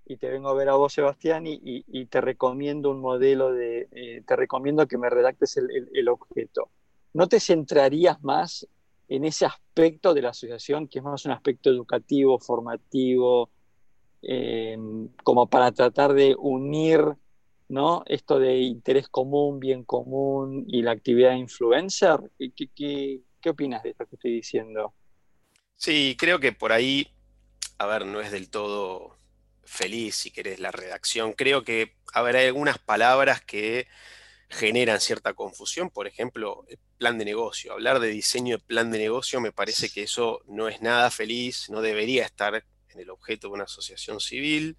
y 0.06 0.18
te 0.18 0.30
vengo 0.30 0.50
a 0.50 0.56
ver 0.56 0.70
a 0.70 0.74
vos, 0.74 0.94
Sebastián, 0.94 1.44
y, 1.46 2.06
te 2.08 2.20
recomiendo 2.20 2.90
un 2.90 3.00
modelo 3.00 3.54
de, 3.54 3.88
eh, 3.92 4.24
te 4.26 4.36
recomiendo 4.36 4.88
que 4.88 4.98
me 4.98 5.10
redactes 5.10 5.56
el, 5.58 6.10
objeto. 6.10 6.70
¿No 7.14 7.28
te 7.28 7.40
centrarías 7.40 8.22
más 8.24 8.68
en 9.08 9.24
ese 9.24 9.46
aspecto 9.46 10.16
de 10.16 10.24
la 10.24 10.30
asociación, 10.30 10.88
que 10.88 11.00
es 11.00 11.06
más 11.06 11.26
un 11.26 11.32
aspecto 11.32 11.70
educativo, 11.70 12.40
formativo, 12.40 13.52
eh, 14.24 14.78
como 15.24 15.48
para 15.48 15.72
tratar 15.72 16.14
de 16.14 16.36
unir 16.38 17.16
¿no? 17.72 18.04
Esto 18.06 18.38
de 18.38 18.58
interés 18.60 19.08
común, 19.08 19.60
bien 19.60 19.86
común 19.86 20.66
y 20.68 20.82
la 20.82 20.92
actividad 20.92 21.36
influencer. 21.36 22.20
¿Qué, 22.38 22.70
qué, 22.76 23.50
opinas 23.50 23.82
de 23.82 23.92
esto 23.92 24.06
que 24.06 24.16
estoy 24.18 24.34
diciendo? 24.34 24.94
Sí, 25.78 26.18
creo 26.20 26.40
que 26.40 26.52
por 26.52 26.74
ahí, 26.74 27.08
a 27.78 27.86
ver, 27.86 28.06
no 28.06 28.20
es 28.20 28.32
del 28.32 28.50
todo 28.50 29.18
feliz, 29.64 30.16
si 30.16 30.32
querés, 30.32 30.60
la 30.60 30.72
redacción. 30.72 31.32
Creo 31.32 31.64
que, 31.64 31.96
a 32.14 32.22
ver, 32.22 32.36
hay 32.36 32.48
algunas 32.48 32.78
palabras 32.78 33.42
que 33.42 33.88
generan 34.50 35.00
cierta 35.00 35.34
confusión. 35.34 35.90
Por 35.90 36.08
ejemplo, 36.08 36.66
el 36.68 36.78
plan 36.98 37.18
de 37.18 37.24
negocio. 37.24 37.72
Hablar 37.72 38.02
de 38.02 38.10
diseño 38.10 38.58
de 38.58 38.64
plan 38.64 38.92
de 38.92 39.00
negocio 39.00 39.40
me 39.40 39.54
parece 39.54 39.90
que 39.90 40.04
eso 40.04 40.42
no 40.46 40.68
es 40.68 40.82
nada 40.82 41.10
feliz, 41.10 41.70
no 41.70 41.82
debería 41.82 42.26
estar 42.26 42.66
en 42.90 43.00
el 43.00 43.10
objeto 43.10 43.48
de 43.48 43.54
una 43.54 43.64
asociación 43.64 44.20
civil. 44.20 44.76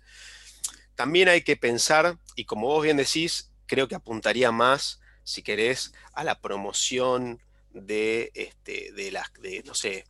También 1.03 1.29
hay 1.29 1.43
que 1.43 1.57
pensar, 1.57 2.17
y 2.37 2.45
como 2.45 2.69
vos 2.69 2.85
bien 2.85 2.97
decís, 2.97 3.51
creo 3.67 3.89
que 3.89 3.97
apuntaría 3.97 4.53
más, 4.53 5.01
si 5.25 5.43
querés, 5.43 5.93
a 6.13 6.23
la 6.23 6.41
promoción 6.41 7.41
de, 7.73 8.31
este, 8.35 8.93
de 8.93 9.11
las, 9.11 9.33
de, 9.41 9.65
no 9.67 9.75
sé, 9.75 10.05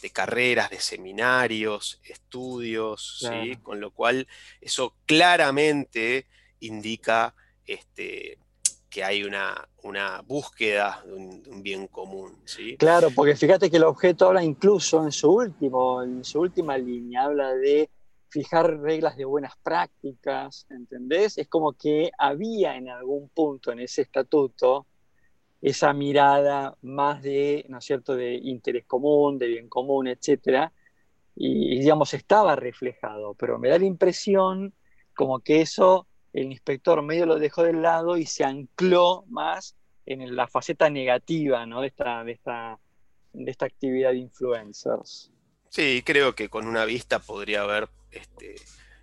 de 0.00 0.10
carreras, 0.10 0.70
de 0.70 0.78
seminarios, 0.78 2.00
estudios, 2.04 3.28
con 3.64 3.80
lo 3.80 3.90
cual 3.90 4.28
eso 4.60 4.94
claramente 5.04 6.28
indica 6.60 7.34
este, 7.66 8.38
que 8.88 9.02
hay 9.02 9.24
una, 9.24 9.68
una 9.82 10.22
búsqueda 10.22 11.02
de 11.04 11.12
un, 11.12 11.60
bien 11.60 11.88
común. 11.88 12.40
¿sí? 12.44 12.76
Claro, 12.76 13.10
porque 13.10 13.34
fíjate 13.34 13.68
que 13.68 13.78
el 13.78 13.84
objeto 13.84 14.28
habla 14.28 14.44
incluso 14.44 15.04
en 15.04 15.10
su 15.10 15.28
último, 15.28 16.04
en 16.04 16.22
su 16.22 16.38
última 16.40 16.78
línea, 16.78 17.24
habla 17.24 17.52
de 17.52 17.90
fijar 18.36 18.80
reglas 18.80 19.16
de 19.16 19.24
buenas 19.24 19.54
prácticas, 19.62 20.66
¿entendés? 20.68 21.38
Es 21.38 21.48
como 21.48 21.72
que 21.72 22.10
había 22.18 22.76
en 22.76 22.90
algún 22.90 23.30
punto 23.30 23.72
en 23.72 23.80
ese 23.80 24.02
estatuto 24.02 24.86
esa 25.62 25.94
mirada 25.94 26.76
más 26.82 27.22
de, 27.22 27.64
¿no 27.70 27.78
es 27.78 27.84
cierto?, 27.86 28.14
de 28.14 28.34
interés 28.34 28.84
común, 28.84 29.38
de 29.38 29.46
bien 29.46 29.70
común, 29.70 30.06
etcétera, 30.06 30.70
y, 31.34 31.78
digamos, 31.78 32.12
estaba 32.12 32.56
reflejado, 32.56 33.32
pero 33.32 33.58
me 33.58 33.70
da 33.70 33.78
la 33.78 33.86
impresión 33.86 34.74
como 35.14 35.40
que 35.40 35.62
eso 35.62 36.06
el 36.34 36.52
inspector 36.52 37.00
medio 37.00 37.24
lo 37.24 37.38
dejó 37.38 37.62
de 37.62 37.72
lado 37.72 38.18
y 38.18 38.26
se 38.26 38.44
ancló 38.44 39.24
más 39.28 39.76
en 40.04 40.36
la 40.36 40.46
faceta 40.46 40.90
negativa, 40.90 41.64
¿no?, 41.64 41.80
de 41.80 41.86
esta, 41.86 42.22
de 42.22 42.32
esta, 42.32 42.78
de 43.32 43.50
esta 43.50 43.64
actividad 43.64 44.10
de 44.10 44.18
influencers. 44.18 45.32
Sí, 45.68 46.02
creo 46.04 46.34
que 46.34 46.48
con 46.48 46.66
una 46.66 46.84
vista 46.84 47.18
podría 47.18 47.62
haber 47.62 47.88
este, 48.10 48.56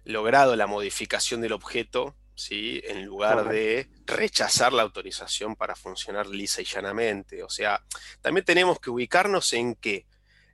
logrado 0.05 0.55
la 0.55 0.67
modificación 0.67 1.41
del 1.41 1.53
objeto, 1.53 2.15
¿sí? 2.36 2.82
en 2.86 3.05
lugar 3.05 3.48
de 3.50 3.88
rechazar 4.05 4.74
la 4.74 4.84
autorización 4.84 5.55
para 5.55 5.75
funcionar 5.75 6.27
lisa 6.27 6.62
y 6.62 6.65
llanamente. 6.65 7.43
O 7.43 7.50
sea, 7.50 7.84
también 8.22 8.46
tenemos 8.46 8.79
que 8.79 8.89
ubicarnos 8.89 9.53
en 9.53 9.75
que 9.75 10.05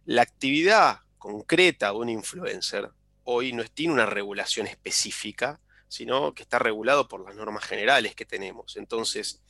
la 0.05 0.21
actividad 0.21 1.01
concreta 1.17 1.87
de 1.87 1.97
un 1.97 2.09
influencer 2.09 2.89
hoy 3.23 3.53
no 3.53 3.63
tiene 3.65 3.93
una 3.93 4.05
regulación 4.05 4.67
específica, 4.67 5.59
sino 5.87 6.33
que 6.33 6.43
está 6.43 6.59
regulado 6.59 7.07
por 7.07 7.25
las 7.25 7.35
normas 7.35 7.63
generales 7.63 8.15
que 8.15 8.25
tenemos. 8.25 8.77
Entonces, 8.77 9.41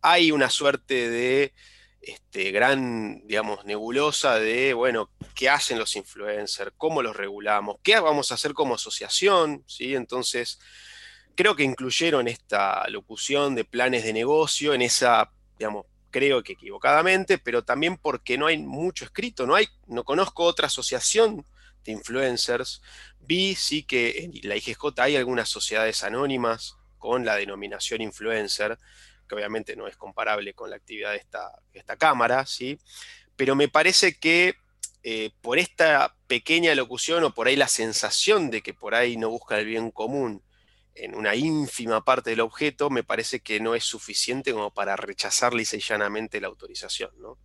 hay 0.00 0.32
una 0.32 0.50
suerte 0.50 1.10
de 1.10 1.52
este, 2.00 2.50
gran, 2.50 3.26
digamos, 3.26 3.64
nebulosa 3.64 4.38
de, 4.38 4.72
bueno, 4.74 5.10
qué 5.34 5.48
hacen 5.48 5.78
los 5.78 5.96
influencers, 5.96 6.72
cómo 6.76 7.02
los 7.02 7.16
regulamos, 7.16 7.76
qué 7.82 7.98
vamos 7.98 8.30
a 8.30 8.34
hacer 8.34 8.52
como 8.54 8.74
asociación, 8.74 9.64
¿sí? 9.66 9.94
Entonces, 9.94 10.58
creo 11.34 11.56
que 11.56 11.64
incluyeron 11.64 12.28
esta 12.28 12.86
locución 12.88 13.54
de 13.54 13.64
planes 13.64 14.04
de 14.04 14.12
negocio 14.12 14.74
en 14.74 14.82
esa, 14.82 15.30
digamos, 15.58 15.86
creo 16.10 16.42
que 16.42 16.52
equivocadamente, 16.52 17.38
pero 17.38 17.64
también 17.64 17.96
porque 17.96 18.36
no 18.36 18.46
hay 18.46 18.58
mucho 18.58 19.04
escrito, 19.04 19.46
no 19.46 19.54
hay, 19.54 19.68
no 19.86 20.04
conozco 20.04 20.44
otra 20.44 20.66
asociación 20.66 21.46
de 21.84 21.92
influencers. 21.92 22.82
Vi 23.20 23.54
sí 23.54 23.84
que 23.84 24.24
en 24.24 24.32
la 24.42 24.56
IGJ 24.56 24.98
hay 24.98 25.16
algunas 25.16 25.48
sociedades 25.48 26.02
anónimas 26.02 26.76
con 26.98 27.24
la 27.24 27.36
denominación 27.36 28.02
influencer, 28.02 28.78
que 29.28 29.34
obviamente 29.34 29.76
no 29.76 29.86
es 29.86 29.96
comparable 29.96 30.54
con 30.54 30.70
la 30.70 30.76
actividad 30.76 31.12
de 31.12 31.18
esta, 31.18 31.96
Cámara, 31.96 32.46
¿sí? 32.46 32.78
pero 33.36 33.54
me 33.54 33.68
parece 33.68 34.18
que 34.18 34.54
eh, 35.02 35.30
por 35.40 35.58
esta 35.58 36.14
pequeña 36.26 36.74
locución 36.74 37.24
o 37.24 37.34
por 37.34 37.46
ahí 37.46 37.56
la 37.56 37.68
sensación 37.68 38.50
de 38.50 38.60
que 38.60 38.74
por 38.74 38.94
ahí 38.94 39.16
no 39.16 39.30
busca 39.30 39.58
el 39.58 39.66
bien 39.66 39.90
común 39.90 40.42
en 40.94 41.14
una 41.14 41.34
ínfima 41.34 42.04
parte 42.04 42.30
del 42.30 42.40
objeto, 42.40 42.90
me 42.90 43.02
parece 43.02 43.40
que 43.40 43.60
no 43.60 43.74
es 43.74 43.84
suficiente 43.84 44.52
como 44.52 44.70
para 44.70 44.96
rechazar 44.96 45.54
lisa 45.54 45.76
y 45.76 45.80
llanamente 45.80 46.40
la 46.40 46.48
autorización. 46.48 47.10
¿no? 47.18 47.38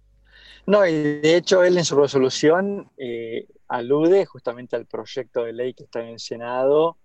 No, 0.66 0.86
y 0.86 0.92
de 0.94 1.38
hecho 1.38 1.64
él 1.64 1.78
en 1.78 1.86
su 1.86 1.96
resolución 1.96 2.92
eh, 2.98 3.48
alude 3.68 4.26
justamente 4.26 4.76
al 4.76 4.86
proyecto 4.86 5.44
de 5.44 5.54
ley 5.54 5.74
que 5.74 5.84
está 5.84 6.02
en 6.02 6.10
el 6.10 6.20
Senado, 6.20 6.98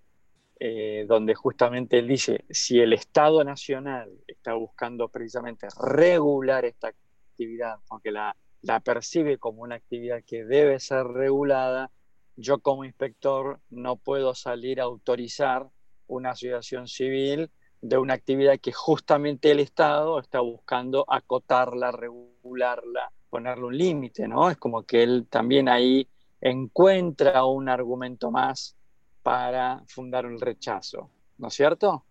eh, 0.58 1.04
donde 1.06 1.34
justamente 1.34 1.98
él 1.98 2.08
dice, 2.08 2.44
si 2.50 2.80
el 2.80 2.92
Estado 2.92 3.44
Nacional 3.44 4.10
está 4.26 4.54
buscando 4.54 5.08
precisamente 5.08 5.68
regular 5.80 6.64
esta 6.64 6.88
actividad, 6.88 7.76
aunque 7.88 8.10
la, 8.10 8.34
la 8.62 8.80
percibe 8.80 9.38
como 9.38 9.62
una 9.62 9.76
actividad 9.76 10.22
que 10.26 10.44
debe 10.44 10.80
ser 10.80 11.06
regulada, 11.06 11.90
yo 12.36 12.58
como 12.58 12.84
inspector 12.84 13.60
no 13.70 13.96
puedo 13.96 14.34
salir 14.34 14.80
a 14.80 14.84
autorizar 14.84 15.68
una 16.06 16.30
asociación 16.30 16.88
civil 16.88 17.50
de 17.80 17.96
una 17.96 18.14
actividad 18.14 18.58
que 18.60 18.72
justamente 18.72 19.50
el 19.50 19.60
Estado 19.60 20.18
está 20.20 20.40
buscando 20.40 21.04
acotarla, 21.08 21.92
regularla, 21.92 23.12
ponerle 23.30 23.64
un 23.64 23.78
límite, 23.78 24.28
¿no? 24.28 24.50
Es 24.50 24.58
como 24.58 24.82
que 24.82 25.02
él 25.02 25.26
también 25.30 25.68
ahí 25.68 26.08
encuentra 26.40 27.44
un 27.44 27.68
argumento 27.68 28.30
más 28.30 28.76
para 29.22 29.82
fundar 29.86 30.26
un 30.26 30.40
rechazo, 30.40 31.10
¿no 31.38 31.48
es 31.48 31.54
cierto? 31.54 32.04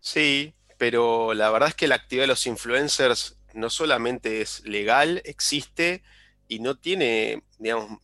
Sí, 0.00 0.54
pero 0.78 1.34
la 1.34 1.50
verdad 1.50 1.70
es 1.70 1.74
que 1.74 1.88
la 1.88 1.96
actividad 1.96 2.24
de 2.24 2.28
los 2.28 2.46
influencers 2.46 3.39
no 3.54 3.70
solamente 3.70 4.40
es 4.40 4.64
legal, 4.64 5.22
existe 5.24 6.02
y 6.48 6.60
no 6.60 6.76
tiene, 6.76 7.42
digamos, 7.58 8.00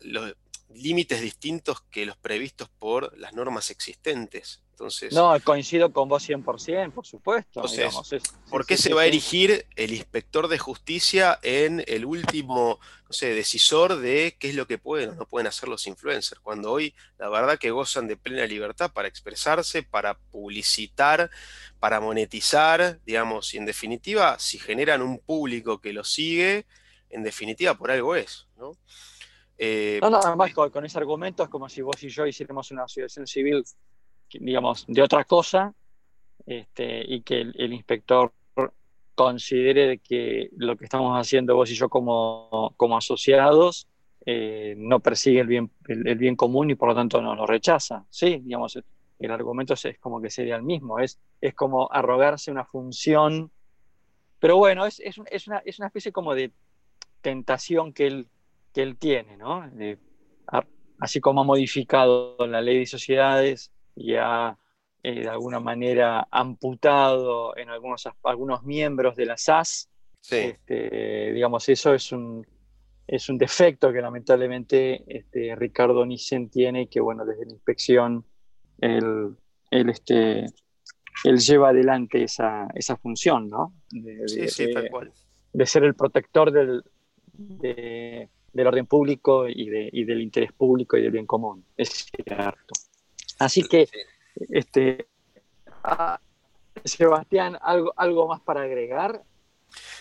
los 0.00 0.34
límites 0.72 1.20
distintos 1.20 1.82
que 1.90 2.06
los 2.06 2.16
previstos 2.16 2.68
por 2.68 3.16
las 3.18 3.34
normas 3.34 3.70
existentes 3.70 4.62
no, 5.12 5.38
coincido 5.44 5.92
con 5.92 6.08
vos 6.08 6.28
100%, 6.28 6.92
por 6.92 7.06
supuesto. 7.06 7.62
¿por 8.48 8.66
qué 8.66 8.76
se 8.76 8.94
va 8.94 9.02
a 9.02 9.06
erigir 9.06 9.66
el 9.76 9.92
inspector 9.92 10.48
de 10.48 10.58
justicia 10.58 11.38
en 11.42 11.84
el 11.86 12.04
último, 12.04 12.78
no 13.06 13.12
sé, 13.12 13.34
decisor 13.34 13.96
de 13.96 14.36
qué 14.38 14.48
es 14.48 14.54
lo 14.54 14.66
que 14.66 14.78
pueden 14.78 15.10
o 15.10 15.14
no 15.14 15.26
pueden 15.26 15.46
hacer 15.46 15.68
los 15.68 15.86
influencers? 15.86 16.40
Cuando 16.40 16.72
hoy 16.72 16.94
la 17.18 17.28
verdad 17.28 17.58
que 17.58 17.70
gozan 17.70 18.08
de 18.08 18.16
plena 18.16 18.46
libertad 18.46 18.90
para 18.92 19.08
expresarse, 19.08 19.82
para 19.82 20.14
publicitar, 20.14 21.30
para 21.78 22.00
monetizar, 22.00 23.00
digamos, 23.04 23.52
y 23.54 23.58
en 23.58 23.66
definitiva, 23.66 24.38
si 24.38 24.58
generan 24.58 25.02
un 25.02 25.18
público 25.18 25.80
que 25.80 25.92
los 25.92 26.10
sigue, 26.10 26.66
en 27.10 27.22
definitiva 27.22 27.74
por 27.74 27.90
algo 27.90 28.16
es, 28.16 28.46
¿no? 28.56 28.72
Eh, 29.62 29.98
no, 30.00 30.16
además 30.16 30.54
con, 30.54 30.70
con, 30.70 30.86
ese 30.86 30.96
argumento 30.96 31.42
es 31.42 31.50
como 31.50 31.68
si 31.68 31.82
vos 31.82 32.02
y 32.02 32.08
yo 32.08 32.26
hiciéramos 32.26 32.70
una 32.70 32.84
asociación 32.84 33.26
civil 33.26 33.62
digamos, 34.38 34.84
de 34.86 35.02
otra 35.02 35.24
cosa 35.24 35.74
este, 36.46 37.04
y 37.06 37.22
que 37.22 37.40
el, 37.40 37.72
inspector 37.72 38.32
considere 39.14 39.98
que 39.98 40.50
lo 40.56 40.76
que 40.76 40.84
estamos 40.84 41.18
haciendo 41.18 41.54
vos 41.54 41.70
y 41.70 41.74
yo 41.74 41.88
como, 41.88 42.72
como 42.76 42.96
asociados 42.96 43.86
eh, 44.24 44.74
no 44.76 45.00
persigue 45.00 45.40
el 45.40 45.46
bien, 45.46 45.70
el, 45.88 46.16
bien 46.16 46.36
común 46.36 46.70
y 46.70 46.74
por 46.74 46.88
lo 46.88 46.94
tanto 46.94 47.20
no 47.20 47.34
lo 47.34 47.46
rechaza. 47.46 48.04
Sí, 48.10 48.40
digamos, 48.42 48.78
el 49.18 49.30
argumento 49.30 49.74
es, 49.74 49.98
como 50.00 50.20
que 50.20 50.30
sería 50.30 50.56
el 50.56 50.62
mismo, 50.62 50.98
es, 50.98 51.18
es 51.40 51.54
como 51.54 51.90
arrogarse 51.92 52.50
una 52.50 52.64
función, 52.64 53.50
pero 54.38 54.56
bueno, 54.56 54.86
es, 54.86 55.00
es, 55.00 55.16
es, 55.30 55.46
una, 55.46 55.58
es 55.64 55.78
una 55.78 55.88
especie 55.88 56.12
como 56.12 56.34
de 56.34 56.52
tentación 57.20 57.92
que 57.92 58.06
él, 58.06 58.28
que 58.72 58.82
él 58.82 58.96
tiene, 58.96 59.36
¿no? 59.36 59.64
así 60.98 61.20
como 61.20 61.40
ha 61.40 61.44
modificado 61.44 62.36
la 62.46 62.60
ley 62.60 62.78
de 62.80 62.86
sociedades 62.86 63.72
y 63.94 64.14
ha 64.16 64.56
eh, 65.02 65.20
de 65.20 65.28
alguna 65.28 65.60
manera 65.60 66.28
amputado 66.30 67.56
en 67.56 67.70
algunos, 67.70 68.06
algunos 68.22 68.62
miembros 68.64 69.16
de 69.16 69.26
la 69.26 69.36
SAS. 69.36 69.88
Este, 70.30 71.32
digamos, 71.32 71.66
eso 71.70 71.94
es 71.94 72.12
un, 72.12 72.46
es 73.06 73.28
un 73.30 73.38
defecto 73.38 73.92
que 73.92 74.02
lamentablemente 74.02 75.02
este, 75.08 75.56
Ricardo 75.56 76.04
Nissen 76.04 76.50
tiene 76.50 76.82
y 76.82 76.86
que, 76.88 77.00
bueno, 77.00 77.24
desde 77.24 77.46
la 77.46 77.52
inspección 77.52 78.24
él, 78.78 79.36
este, 79.70 80.44
él 81.24 81.38
lleva 81.38 81.70
adelante 81.70 82.22
esa, 82.22 82.68
esa 82.74 82.96
función, 82.96 83.48
¿no? 83.48 83.72
De, 83.90 84.28
sí, 84.28 84.48
sí, 84.48 84.72
tal 84.72 84.90
cual. 84.90 85.12
de 85.52 85.66
ser 85.66 85.84
el 85.84 85.94
protector 85.94 86.52
del, 86.52 86.84
del 87.32 88.66
orden 88.66 88.86
público 88.86 89.48
y, 89.48 89.68
y, 89.92 90.04
del 90.04 90.20
interés 90.20 90.52
público 90.52 90.98
y 90.98 91.02
del 91.02 91.12
bien 91.12 91.26
común. 91.26 91.64
Es 91.76 92.10
cierto. 92.14 92.74
Así 93.40 93.62
que, 93.64 93.88
este, 94.50 95.08
Sebastián, 96.84 97.58
¿algo, 97.62 97.92
¿algo 97.96 98.28
más 98.28 98.40
para 98.42 98.62
agregar? 98.62 99.22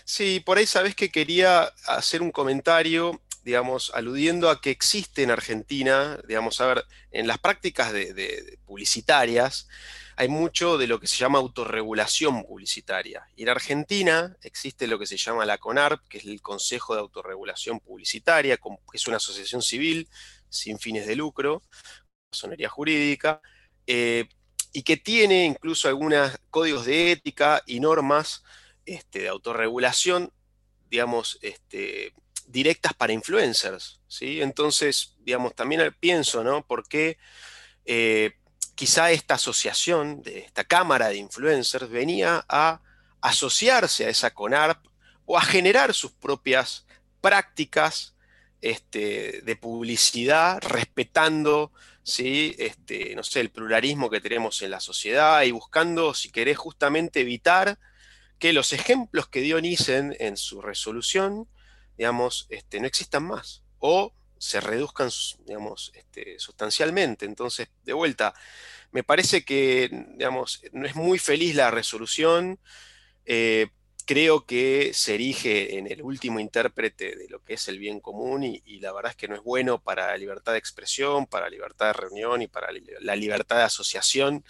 Sí, 0.03 0.41
por 0.41 0.57
ahí 0.57 0.65
sabes 0.65 0.93
que 0.93 1.09
quería 1.09 1.71
hacer 1.87 2.21
un 2.21 2.31
comentario, 2.31 3.21
digamos, 3.43 3.91
aludiendo 3.95 4.49
a 4.49 4.59
que 4.59 4.71
existe 4.71 5.23
en 5.23 5.31
Argentina, 5.31 6.19
digamos, 6.27 6.59
a 6.59 6.67
ver, 6.67 6.85
en 7.11 7.27
las 7.27 7.37
prácticas 7.37 7.93
de, 7.93 8.59
publicitarias 8.65 9.67
hay 10.17 10.27
mucho 10.27 10.77
de 10.77 10.87
lo 10.87 10.99
que 10.99 11.07
se 11.07 11.15
llama 11.15 11.39
autorregulación 11.39 12.43
publicitaria. 12.43 13.25
Y 13.37 13.43
en 13.43 13.49
Argentina 13.49 14.35
existe 14.41 14.85
lo 14.85 14.99
que 14.99 15.05
se 15.05 15.15
llama 15.15 15.45
la 15.45 15.57
CONARP, 15.57 16.05
que 16.09 16.17
es 16.17 16.25
el 16.25 16.41
Consejo 16.41 16.93
de 16.93 16.99
Autorregulación 16.99 17.79
Publicitaria, 17.79 18.57
que 18.57 18.69
es 18.91 19.07
una 19.07 19.15
asociación 19.15 19.61
civil 19.61 20.09
sin 20.49 20.77
fines 20.77 21.07
de 21.07 21.15
lucro, 21.15 21.61
masonería 22.31 22.69
jurídica, 22.69 23.41
eh, 23.87 24.27
y 24.71 24.83
que 24.83 24.97
tiene 24.97 25.45
incluso 25.45 25.87
algunos 25.87 26.37
códigos 26.51 26.85
de 26.85 27.11
ética 27.11 27.63
y 27.65 27.79
normas 27.79 28.43
este, 28.85 29.19
de 29.19 29.27
autorregulación, 29.29 30.31
digamos, 30.89 31.39
este, 31.41 32.13
directas 32.47 32.93
para 32.93 33.13
influencers. 33.13 33.99
¿sí? 34.07 34.41
Entonces, 34.41 35.15
digamos, 35.19 35.55
también 35.55 35.95
pienso, 35.99 36.43
¿no? 36.43 36.65
¿Por 36.65 36.87
qué 36.87 37.17
eh, 37.85 38.33
quizá 38.75 39.11
esta 39.11 39.35
asociación, 39.35 40.21
esta 40.25 40.63
cámara 40.63 41.09
de 41.09 41.17
influencers, 41.17 41.89
venía 41.89 42.45
a 42.47 42.81
asociarse 43.21 44.05
a 44.05 44.09
esa 44.09 44.33
CONARP 44.33 44.85
o 45.25 45.37
a 45.37 45.41
generar 45.41 45.93
sus 45.93 46.11
propias 46.11 46.85
prácticas 47.21 48.15
este, 48.61 49.41
de 49.41 49.55
publicidad 49.55 50.59
respetando 50.61 51.71
¿sí? 52.09 52.55
este, 52.57 53.15
no 53.15 53.23
sé, 53.23 53.39
el 53.39 53.51
pluralismo 53.51 54.09
que 54.09 54.21
tenemos 54.21 54.61
en 54.61 54.71
la 54.71 54.79
sociedad 54.79 55.43
y 55.43 55.51
buscando, 55.51 56.13
si 56.13 56.31
querés, 56.31 56.57
justamente 56.57 57.21
evitar 57.21 57.79
que 58.39 58.53
los 58.53 58.73
ejemplos 58.73 59.27
que 59.27 59.41
dio 59.41 59.61
Nissen 59.61 60.15
en 60.19 60.37
su 60.37 60.61
resolución, 60.61 61.47
digamos, 61.97 62.47
este, 62.49 62.79
no 62.79 62.87
existan 62.87 63.23
más 63.23 63.63
o 63.79 64.13
se 64.37 64.61
reduzcan, 64.61 65.09
digamos, 65.45 65.91
este, 65.93 66.39
sustancialmente. 66.39 67.25
Entonces, 67.25 67.69
de 67.83 67.93
vuelta, 67.93 68.33
me 68.91 69.03
parece 69.03 69.43
que, 69.43 69.89
digamos, 70.17 70.61
no 70.71 70.87
es 70.87 70.95
muy 70.95 71.19
feliz 71.19 71.55
la 71.55 71.71
resolución. 71.71 72.59
Eh, 73.25 73.67
creo 74.09 74.43
que 74.43 74.91
se 74.95 75.13
erige 75.13 75.77
en 75.77 75.85
el 75.85 76.01
último 76.01 76.39
intérprete 76.39 77.15
de 77.15 77.29
lo 77.29 77.43
que 77.43 77.53
es 77.53 77.67
el 77.67 77.77
bien 77.77 77.99
común 77.99 78.43
y, 78.43 78.79
la 78.79 78.91
verdad 78.91 79.11
es 79.11 79.15
que 79.15 79.27
no 79.27 79.35
es 79.35 79.43
bueno 79.43 79.79
para 79.79 80.07
la 80.07 80.17
libertad 80.17 80.53
de 80.53 80.57
expresión, 80.57 81.27
para 81.27 81.45
la 81.45 81.51
libertad 81.51 81.85
de 81.85 81.93
reunión 81.93 82.41
y 82.41 82.47
para 82.47 82.69
la 83.01 83.15
libertad 83.15 83.57
de 83.57 83.61
asociación 83.61 84.43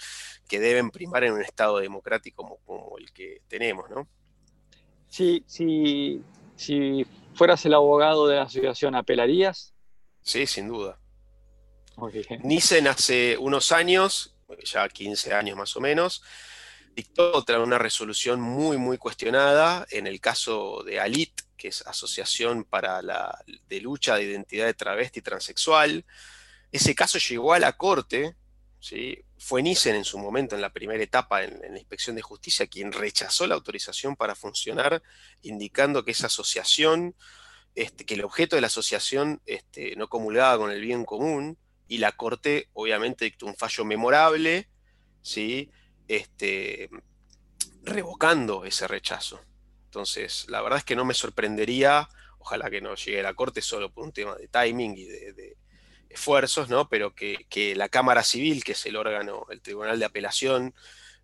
que 0.47 0.61
deben 0.61 0.91
primar 0.91 1.25
en 1.25 1.33
un 1.33 1.41
Estado 1.41 1.79
democrático 1.79 2.57
como, 2.65 2.97
el 2.97 3.11
que 3.11 3.41
tenemos, 3.49 3.89
¿no? 3.89 4.07
Sí, 5.09 5.43
sí, 5.45 6.23
si 6.55 7.05
fueras 7.33 7.65
el 7.65 7.73
abogado 7.73 8.27
de 8.27 8.37
la 8.37 8.43
asociación, 8.43 8.95
¿apelarías? 8.95 9.73
Sí, 10.21 10.47
sin 10.47 10.69
duda. 10.69 11.01
Nice 12.43 12.79
hace 12.87 13.35
unos 13.37 13.73
años, 13.73 14.33
ya 14.63 14.87
15 14.87 15.33
años 15.33 15.57
más 15.57 15.75
o 15.75 15.81
menos, 15.81 16.23
dictó 16.95 17.33
otra 17.33 17.59
una 17.59 17.77
resolución 17.77 18.41
muy, 18.41 18.77
muy 18.77 18.97
cuestionada 18.97 19.85
en 19.91 20.07
el 20.07 20.19
caso 20.19 20.83
de 20.83 20.99
ALIT, 20.99 21.41
que 21.57 21.69
es 21.69 21.85
Asociación 21.85 22.63
para 22.63 23.01
la 23.01 23.43
de 23.67 23.81
Lucha 23.81 24.15
de 24.15 24.23
Identidad 24.23 24.65
de 24.65 24.73
Travesti 24.73 25.19
y 25.19 25.23
Transexual. 25.23 26.05
Ese 26.71 26.95
caso 26.95 27.17
llegó 27.17 27.53
a 27.53 27.59
la 27.59 27.73
Corte, 27.73 28.35
¿sí? 28.79 29.23
fue 29.37 29.63
Nissen 29.63 29.95
en 29.95 30.05
su 30.05 30.19
momento, 30.19 30.55
en 30.55 30.61
la 30.61 30.71
primera 30.71 31.01
etapa 31.01 31.43
en, 31.43 31.59
la 31.61 31.79
Inspección 31.79 32.15
de 32.15 32.21
Justicia, 32.21 32.67
quien 32.67 32.91
rechazó 32.91 33.47
la 33.47 33.55
autorización 33.55 34.15
para 34.15 34.35
funcionar, 34.35 35.01
indicando 35.41 36.03
que 36.03 36.11
esa 36.11 36.27
asociación, 36.27 37.15
este, 37.75 38.05
que 38.05 38.15
el 38.15 38.23
objeto 38.23 38.55
de 38.55 38.61
la 38.61 38.67
asociación 38.67 39.41
este, 39.45 39.95
no 39.95 40.09
comulgaba 40.09 40.57
con 40.57 40.71
el 40.71 40.81
bien 40.81 41.05
común, 41.05 41.57
y 41.87 41.97
la 41.97 42.11
Corte 42.11 42.69
obviamente 42.73 43.25
dictó 43.25 43.47
un 43.47 43.55
fallo 43.55 43.83
memorable, 43.85 44.69
¿sí? 45.21 45.71
Este, 46.09 46.89
revocando 47.83 48.65
ese 48.65 48.87
rechazo. 48.87 49.39
Entonces, 49.85 50.45
la 50.49 50.61
verdad 50.61 50.79
es 50.79 50.83
que 50.83 50.95
no 50.95 51.05
me 51.05 51.13
sorprendería, 51.13 52.09
ojalá 52.39 52.69
que 52.69 52.81
no 52.81 52.95
llegue 52.95 53.21
a 53.21 53.23
la 53.23 53.33
Corte 53.33 53.61
solo 53.61 53.91
por 53.91 54.03
un 54.03 54.11
tema 54.11 54.35
de 54.35 54.47
timing 54.47 54.97
y 54.97 55.05
de, 55.05 55.55
esfuerzos, 56.09 56.69
¿no? 56.69 56.89
Pero 56.89 57.13
que, 57.13 57.73
la 57.75 57.87
Cámara 57.87 58.23
Civil, 58.23 58.63
que 58.63 58.71
es 58.71 58.85
el 58.87 58.95
órgano, 58.95 59.45
el 59.51 59.61
Tribunal 59.61 59.99
de 59.99 60.05
Apelación 60.05 60.73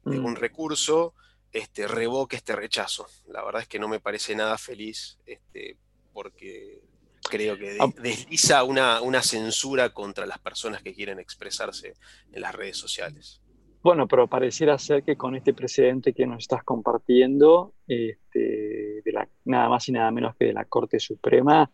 de 0.04 0.20
un 0.20 0.34
mm. 0.34 0.36
recurso, 0.36 1.16
este, 1.52 1.88
revoque 1.88 2.36
este 2.36 2.56
rechazo. 2.56 3.08
La 3.28 3.44
verdad 3.44 3.64
es 3.64 3.68
que 3.68 3.80
no 3.80 3.88
me 3.88 4.00
parece 4.00 4.36
nada 4.36 4.60
feliz, 4.60 5.18
este, 5.26 5.78
porque 6.14 6.82
creo 7.28 7.58
que 7.58 7.78
ah. 7.80 7.88
desliza 7.98 8.64
una, 8.64 9.02
una 9.02 9.24
censura 9.24 9.90
contra 9.90 10.28
las 10.28 10.38
personas 10.38 10.84
que 10.84 10.94
quieren 10.94 11.20
expresarse 11.20 11.96
en 12.32 12.42
las 12.42 12.54
redes 12.54 12.78
sociales. 12.78 13.42
Bueno, 13.86 14.08
pero 14.08 14.28
pareciera 14.28 14.80
ser 14.80 15.04
que 15.04 15.16
con 15.16 15.36
este 15.36 15.54
precedente 15.54 16.12
que 16.12 16.26
nos 16.26 16.40
estás 16.40 16.64
compartiendo, 16.64 17.76
este, 17.88 19.04
nada 19.44 19.70
más 19.70 19.88
y 19.88 19.92
nada 19.92 20.10
menos 20.10 20.36
que 20.36 20.46
de 20.46 20.54
la 20.54 20.66
Corte 20.66 21.00
Suprema, 21.00 21.70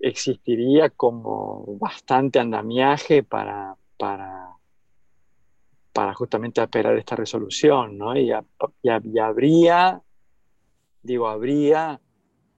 existiría 0.00 0.90
como 0.90 1.78
bastante 1.80 2.38
andamiaje 2.38 3.22
para, 3.22 3.74
justamente 6.14 6.60
apelar 6.60 6.98
esta 6.98 7.16
resolución, 7.16 7.96
¿no? 7.96 8.14
Y, 8.14 8.30
habría, 8.30 10.02
digo, 11.02 11.26
habría 11.26 12.02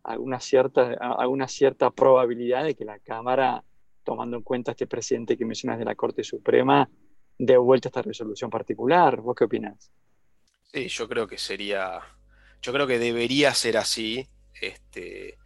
alguna 0.02 0.40
cierta, 0.40 0.94
alguna 0.94 1.46
cierta 1.46 1.92
probabilidad 1.92 2.64
de 2.64 2.74
que 2.74 2.84
la 2.84 2.98
Cámara, 2.98 3.62
tomando 4.02 4.38
en 4.38 4.42
cuenta 4.42 4.72
este 4.72 4.88
precedente 4.88 5.36
que 5.36 5.44
mencionas 5.44 5.78
de 5.78 5.84
la 5.84 5.94
Corte 5.94 6.24
Suprema, 6.24 6.90
de 7.40 7.56
vuelta 7.56 7.88
esta 7.88 8.02
resolución 8.02 8.50
particular. 8.50 9.22
¿Vos 9.22 9.34
qué 9.34 9.44
opinas? 9.44 9.90
Sí, 10.72 10.88
yo 10.88 11.08
creo 11.08 11.26
que 11.26 11.38
sería, 11.38 11.98
yo 12.60 12.72
creo 12.72 12.86
que 12.86 12.98
debería 12.98 13.54
ser 13.54 13.78
así. 13.78 14.28
Este, 14.60 15.38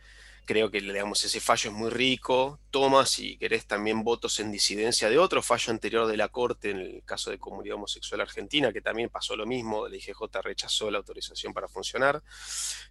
creo 0.45 0.73
que 0.73 0.81
digamos, 0.81 1.25
ese 1.25 1.39
fallo 1.39 1.71
es 1.71 1.77
muy 1.77 1.91
rico. 1.91 2.59
Toma, 2.73 3.07
si 3.07 3.39
querés, 3.39 3.67
también 3.67 4.03
votos 4.03 4.41
en 4.41 4.51
disidencia 4.51 5.09
de 5.09 5.19
otro 5.19 5.41
fallo 5.41 5.73
anterior 5.73 6.09
de 6.09 6.17
la 6.17 6.31
Corte, 6.31 6.71
en 6.71 6.81
el 6.81 7.05
caso 7.05 7.31
de 7.31 7.39
comunidad 7.39 7.77
homosexual 7.77 8.23
argentina, 8.23 8.73
que 8.73 8.81
también 8.81 9.09
pasó 9.09 9.37
lo 9.37 9.47
mismo, 9.47 9.87
la 9.87 9.95
IGJ 9.95 10.21
rechazó 10.43 10.91
la 10.91 10.99
autorización 10.99 11.55
para 11.55 11.69
funcionar. 11.69 12.25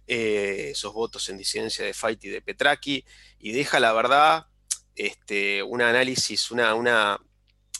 Eh, 0.06 0.70
esos 0.70 0.94
votos 0.94 1.28
en 1.28 1.36
disidencia 1.36 1.84
de 1.84 1.92
Fight 1.92 2.24
y 2.24 2.30
de 2.30 2.40
Petraki, 2.40 3.04
y 3.38 3.52
deja, 3.52 3.78
la 3.80 3.92
verdad, 3.92 4.46
este, 4.94 5.62
un 5.62 5.82
análisis, 5.82 6.50
una 6.50 7.20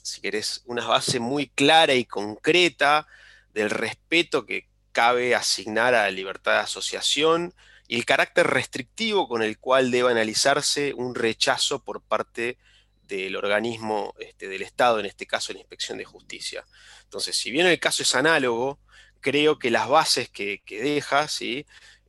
si 0.05 0.21
querés, 0.21 0.63
una 0.67 0.87
base 0.87 1.19
muy 1.19 1.49
clara 1.49 1.95
y 1.95 2.05
concreta 2.05 3.07
del 3.55 3.71
respeto 3.71 4.45
que 4.45 4.69
cabe 4.93 5.35
asignar 5.35 5.95
a 5.95 6.03
la 6.03 6.11
libertad 6.11 6.53
de 6.53 6.59
asociación 6.59 7.55
y 7.89 7.97
el 7.97 8.05
carácter 8.05 8.47
restrictivo 8.47 9.27
con 9.29 9.43
el 9.43 9.59
cual 9.59 9.91
debe 9.91 10.11
analizarse 10.11 10.93
un 10.95 11.15
rechazo 11.15 11.83
por 11.83 12.03
parte 12.03 12.59
del 13.07 13.35
organismo 13.37 14.15
este, 14.19 14.47
del 14.47 14.63
Estado, 14.63 15.01
en 15.01 15.07
este 15.07 15.27
caso 15.27 15.55
la 15.55 15.61
Inspección 15.61 15.97
de 15.97 16.05
Justicia. 16.05 16.67
Entonces, 17.05 17.37
si 17.37 17.51
bien 17.51 17.67
el 17.67 17.81
caso 17.81 18.03
es 18.03 18.15
análogo, 18.15 18.79
creo 19.21 19.59
que 19.59 19.71
las 19.71 19.89
bases 19.89 20.29
que, 20.29 20.63
deja 20.67 21.27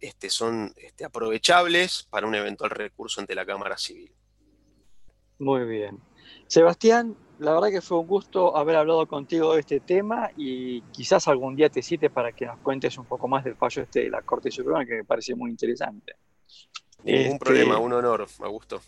este, 0.02 0.30
son 0.30 0.74
este, 0.76 1.06
aprovechables 1.06 2.04
para 2.10 2.28
un 2.28 2.36
eventual 2.36 2.72
recurso 2.72 3.22
ante 3.22 3.36
la 3.36 3.46
Cámara 3.46 3.78
Civil. 3.78 4.14
Muy 5.40 5.66
bien. 5.66 6.00
Sebastián, 6.48 7.18
la 7.40 7.54
verdad 7.54 7.70
que 7.70 7.82
fue 7.82 8.00
un 8.00 8.08
gusto 8.08 8.56
haber 8.56 8.76
hablado 8.78 9.06
contigo 9.08 9.54
de 9.54 9.62
este 9.62 9.80
tema 9.80 10.32
y 10.38 10.82
quizás 10.92 11.28
algún 11.28 11.56
día 11.56 11.70
te 11.70 11.82
cite 11.82 12.10
para 12.10 12.32
que 12.32 12.46
nos 12.46 12.60
cuentes 12.60 12.98
un 12.98 13.06
poco 13.06 13.28
más 13.28 13.44
del 13.44 13.56
fallo 13.56 13.82
este 13.82 14.02
de 14.02 14.10
la 14.10 14.22
Corte 14.22 14.52
Suprema 14.52 14.86
que 14.86 14.96
me 14.96 15.04
parece 15.04 15.36
muy 15.36 15.52
interesante. 15.52 16.16
Ningún 17.04 17.34
este, 17.34 17.40
problema, 17.40 17.78
un 17.78 17.94
honor, 17.94 18.26
me 18.40 18.48
gustó. 18.48 18.82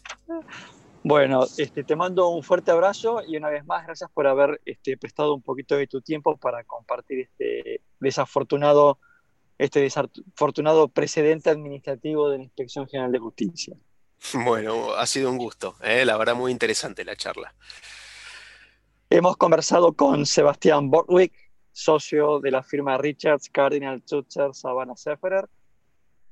Bueno, 1.03 1.45
este, 1.57 1.83
te 1.83 1.95
mando 1.95 2.29
un 2.29 2.43
fuerte 2.43 2.71
abrazo 2.71 3.21
y 3.25 3.37
una 3.37 3.49
vez 3.49 3.65
más 3.65 3.85
gracias 3.85 4.09
por 4.11 4.27
haber 4.27 4.59
este, 4.65 4.97
prestado 4.97 5.33
un 5.33 5.41
poquito 5.41 5.75
de 5.75 5.87
tu 5.87 6.01
tiempo 6.01 6.35
para 6.37 6.63
compartir 6.63 7.19
este 7.19 7.81
desafortunado, 7.99 8.97
este 9.57 9.81
desafortunado 9.81 10.87
precedente 10.87 11.49
administrativo 11.49 12.29
de 12.29 12.37
la 12.37 12.43
Inspección 12.43 12.87
General 12.87 13.11
de 13.11 13.19
Justicia. 13.19 13.75
Bueno, 14.33 14.93
ha 14.95 15.05
sido 15.05 15.29
un 15.29 15.37
gusto, 15.37 15.75
¿eh? 15.83 16.03
la 16.03 16.17
verdad 16.17 16.33
muy 16.33 16.51
interesante 16.51 17.05
la 17.05 17.15
charla. 17.15 17.53
Hemos 19.09 19.37
conversado 19.37 19.93
con 19.93 20.25
Sebastián 20.25 20.91
Bortwick, 20.91 21.31
socio 21.71 22.41
de 22.41 22.51
la 22.51 22.61
firma 22.61 22.97
Richards 22.97 23.49
Cardinal 23.49 24.01
Tutzer 24.01 24.53
Savannah 24.53 24.97
Seferer. 24.97 25.47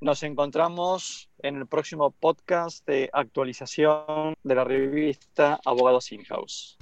Nos 0.02 0.24
encontramos 0.24 1.30
en 1.40 1.56
el 1.56 1.68
próximo 1.68 2.12
podcast 2.12 2.86
de 2.86 3.10
actualización 3.14 4.34
de 4.44 4.56
la 4.56 4.66
revista 4.66 5.58
Abogados 5.64 6.12
In-House. 6.12 6.78